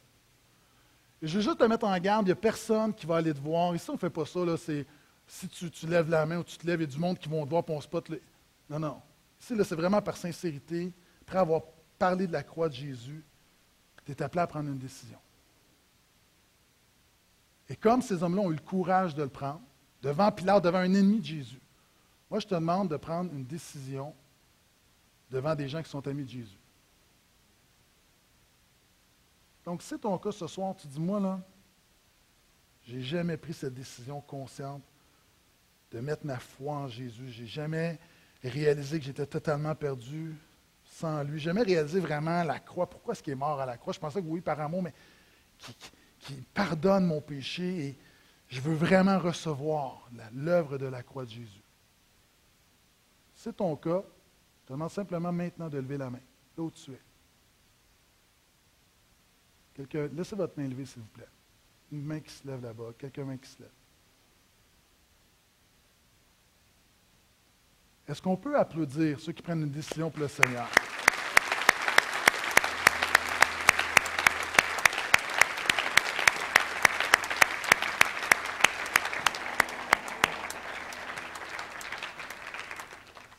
[1.21, 3.35] Et je veux juste te mettre en garde, il n'y a personne qui va aller
[3.35, 3.75] te voir.
[3.75, 4.87] Ici, on ne fait pas ça, là, c'est
[5.33, 7.27] si tu, lèves la main ou tu te lèves, il y a du monde qui
[7.27, 8.11] vont te voir pour on spot.
[8.69, 9.01] Non, non.
[9.41, 11.63] Ici, c'est vraiment par sincérité, après avoir
[11.99, 13.25] parlé de la croix de Jésus,
[14.05, 15.19] tu es appelé à prendre une décision.
[17.67, 19.63] Et comme ces hommes-là ont eu le courage de le prendre,
[20.03, 21.61] devant Pilate, devant un ennemi de Jésus,
[22.31, 24.15] moi, je te demande de prendre une décision
[25.31, 26.59] devant des gens qui sont amis de Jésus.
[29.65, 31.41] Donc, si c'est ton cas ce soir, tu dis, moi, là,
[32.85, 34.83] j'ai jamais pris cette décision consciente
[35.93, 37.31] de mettre ma foi en Jésus.
[37.31, 37.99] J'ai jamais
[38.43, 40.35] réalisé que j'étais totalement perdu
[40.85, 41.39] sans lui.
[41.39, 42.89] Jamais réalisé vraiment la croix.
[42.89, 43.93] Pourquoi est-ce qu'il est mort à la croix?
[43.93, 44.95] Je pensais que oui, par amour, mais
[46.19, 47.99] qui, pardonne mon péché et
[48.49, 51.63] je veux vraiment recevoir l'œuvre de la croix de Jésus.
[53.35, 54.03] C'est ton cas.
[54.63, 56.21] Je te demande simplement maintenant de lever la main.
[56.57, 57.01] Là où tu es.
[60.09, 61.29] laissez votre main levée, s'il vous plaît.
[61.91, 63.71] Une main qui se lève là-bas, quelqu'un main qui se lève.
[68.09, 70.69] Est-ce qu'on peut applaudir ceux qui prennent une décision pour le Seigneur?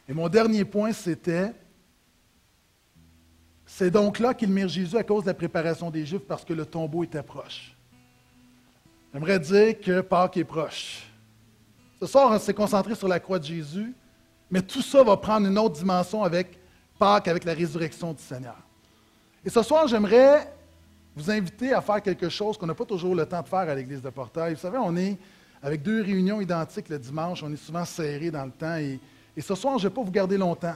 [0.07, 1.53] Et mon dernier point, c'était,
[3.66, 6.53] c'est donc là qu'ils mirent Jésus à cause de la préparation des Juifs parce que
[6.53, 7.76] le tombeau était proche.
[9.11, 11.03] J'aimerais dire que Pâques est proche.
[11.99, 13.93] Ce soir, on s'est concentré sur la croix de Jésus,
[14.53, 16.59] mais tout ça va prendre une autre dimension avec
[16.99, 18.55] Pâques avec la résurrection du Seigneur.
[19.43, 20.47] Et ce soir, j'aimerais
[21.15, 23.73] vous inviter à faire quelque chose qu'on n'a pas toujours le temps de faire à
[23.73, 24.53] l'Église de Portail.
[24.53, 25.17] Vous savez, on est
[25.59, 28.75] avec deux réunions identiques le dimanche, on est souvent serré dans le temps.
[28.75, 28.99] Et,
[29.41, 30.75] ce soir, je ne vais pas vous garder longtemps.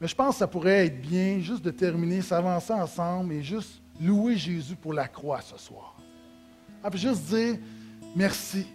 [0.00, 3.80] Mais je pense que ça pourrait être bien juste de terminer, s'avancer ensemble et juste
[4.00, 5.94] louer Jésus pour la croix ce soir.
[6.82, 7.58] Ah, puis juste dire
[8.16, 8.66] merci.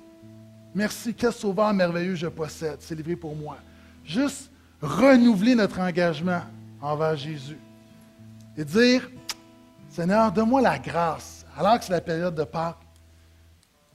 [0.76, 2.76] Merci, quel sauveur merveilleux je possède.
[2.82, 3.58] C'est livré pour moi.
[4.04, 4.52] Juste
[4.82, 6.42] renouveler notre engagement
[6.82, 7.58] envers Jésus.
[8.58, 9.10] Et dire,
[9.90, 12.76] Seigneur, donne-moi la grâce, alors que c'est la période de Pâques,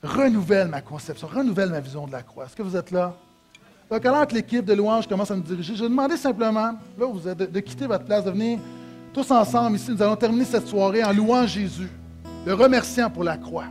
[0.03, 2.47] renouvelle ma conception, renouvelle ma vision de la croix.
[2.47, 3.15] Est-ce que vous êtes là?
[3.91, 7.07] Donc, alors que l'équipe de louange commence à nous diriger, je vais demander simplement, là,
[7.07, 8.59] vous êtes, de, de quitter votre place, de venir
[9.13, 9.91] tous ensemble ici.
[9.91, 11.91] Nous allons terminer cette soirée en louant Jésus,
[12.47, 13.67] le remerciant pour la croix.